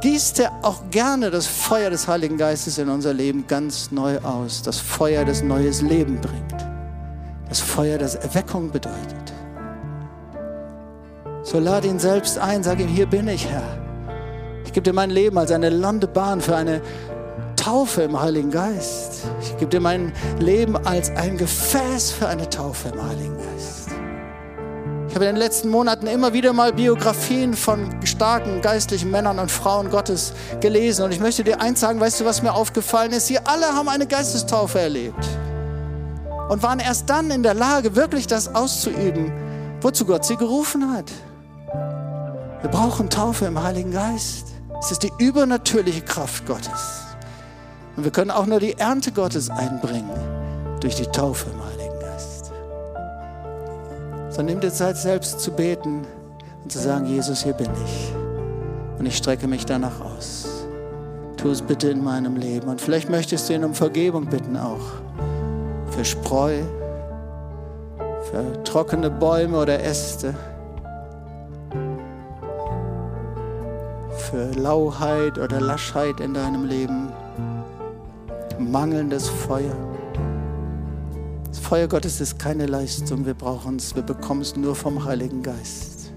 gießt 0.00 0.40
er 0.40 0.52
auch 0.62 0.90
gerne 0.90 1.30
das 1.30 1.46
Feuer 1.46 1.90
des 1.90 2.06
Heiligen 2.06 2.36
Geistes 2.36 2.78
in 2.78 2.88
unser 2.88 3.14
Leben 3.14 3.46
ganz 3.46 3.90
neu 3.90 4.18
aus. 4.18 4.62
Das 4.62 4.78
Feuer, 4.78 5.24
das 5.24 5.42
neues 5.42 5.82
Leben 5.82 6.20
bringt. 6.20 6.66
Das 7.48 7.60
Feuer, 7.60 7.98
das 7.98 8.14
Erweckung 8.16 8.70
bedeutet. 8.70 9.32
So 11.42 11.60
lade 11.60 11.88
ihn 11.88 11.98
selbst 11.98 12.38
ein, 12.38 12.62
sag 12.62 12.80
ihm, 12.80 12.88
hier 12.88 13.06
bin 13.06 13.28
ich, 13.28 13.46
Herr. 13.48 13.62
Ich 14.64 14.72
gebe 14.72 14.82
dir 14.82 14.92
mein 14.92 15.10
Leben 15.10 15.38
als 15.38 15.52
eine 15.52 15.70
Landebahn 15.70 16.40
für 16.40 16.56
eine 16.56 16.82
Taufe 17.54 18.02
im 18.02 18.20
Heiligen 18.20 18.50
Geist. 18.50 19.24
Ich 19.40 19.56
gebe 19.56 19.70
dir 19.70 19.80
mein 19.80 20.12
Leben 20.38 20.76
als 20.76 21.10
ein 21.10 21.36
Gefäß 21.36 22.12
für 22.12 22.26
eine 22.26 22.48
Taufe 22.50 22.88
im 22.88 23.02
Heiligen 23.02 23.36
Geist. 23.36 23.85
Ich 25.16 25.18
habe 25.18 25.30
in 25.30 25.36
den 25.36 25.42
letzten 25.42 25.70
Monaten 25.70 26.08
immer 26.08 26.34
wieder 26.34 26.52
mal 26.52 26.74
Biografien 26.74 27.54
von 27.54 27.88
starken 28.04 28.60
geistlichen 28.60 29.10
Männern 29.10 29.38
und 29.38 29.50
Frauen 29.50 29.88
Gottes 29.88 30.34
gelesen. 30.60 31.06
Und 31.06 31.12
ich 31.12 31.20
möchte 31.20 31.42
dir 31.42 31.58
eins 31.58 31.80
sagen, 31.80 31.98
weißt 31.98 32.20
du, 32.20 32.26
was 32.26 32.42
mir 32.42 32.52
aufgefallen 32.52 33.12
ist? 33.12 33.28
Sie 33.28 33.38
alle 33.38 33.64
haben 33.64 33.88
eine 33.88 34.06
Geistestaufe 34.06 34.78
erlebt. 34.78 35.26
Und 36.50 36.62
waren 36.62 36.80
erst 36.80 37.08
dann 37.08 37.30
in 37.30 37.42
der 37.42 37.54
Lage, 37.54 37.96
wirklich 37.96 38.26
das 38.26 38.54
auszuüben, 38.54 39.32
wozu 39.80 40.04
Gott 40.04 40.26
sie 40.26 40.36
gerufen 40.36 40.92
hat. 40.92 41.10
Wir 42.60 42.68
brauchen 42.70 43.08
Taufe 43.08 43.46
im 43.46 43.62
Heiligen 43.62 43.92
Geist. 43.92 44.48
Es 44.80 44.90
ist 44.90 45.02
die 45.02 45.12
übernatürliche 45.16 46.02
Kraft 46.02 46.44
Gottes. 46.44 47.06
Und 47.96 48.04
wir 48.04 48.10
können 48.10 48.30
auch 48.30 48.44
nur 48.44 48.60
die 48.60 48.76
Ernte 48.76 49.12
Gottes 49.12 49.48
einbringen 49.48 50.10
durch 50.80 50.96
die 50.96 51.06
Taufe 51.06 51.46
im 51.48 51.64
Heiligen 51.64 51.78
Geist. 51.78 51.85
So 54.36 54.42
nimm 54.42 54.60
dir 54.60 54.70
Zeit, 54.70 54.98
selbst 54.98 55.40
zu 55.40 55.50
beten 55.50 56.02
und 56.62 56.70
zu 56.70 56.78
sagen, 56.78 57.06
Jesus, 57.06 57.42
hier 57.42 57.54
bin 57.54 57.70
ich. 57.86 58.12
Und 58.98 59.06
ich 59.06 59.16
strecke 59.16 59.48
mich 59.48 59.64
danach 59.64 59.98
aus. 60.02 60.66
Tu 61.38 61.48
es 61.48 61.62
bitte 61.62 61.88
in 61.88 62.04
meinem 62.04 62.36
Leben. 62.36 62.68
Und 62.68 62.82
vielleicht 62.82 63.08
möchtest 63.08 63.48
du 63.48 63.54
ihn 63.54 63.64
um 63.64 63.72
Vergebung 63.72 64.26
bitten 64.26 64.58
auch. 64.58 65.00
Für 65.90 66.04
Spreu, 66.04 66.58
für 68.30 68.62
trockene 68.62 69.08
Bäume 69.08 69.58
oder 69.58 69.82
Äste. 69.82 70.34
Für 74.10 74.50
Lauheit 74.54 75.38
oder 75.38 75.62
Laschheit 75.62 76.20
in 76.20 76.34
deinem 76.34 76.66
Leben 76.66 77.10
mangelndes 78.58 79.30
Feuer. 79.30 79.85
Das 81.56 81.64
Feuer 81.64 81.88
Gottes 81.88 82.20
ist 82.20 82.38
keine 82.38 82.66
Leistung, 82.66 83.24
wir 83.24 83.32
brauchen 83.32 83.76
es, 83.76 83.96
wir 83.96 84.02
bekommen 84.02 84.42
es 84.42 84.54
nur 84.56 84.76
vom 84.76 85.02
Heiligen 85.06 85.42
Geist. 85.42 86.12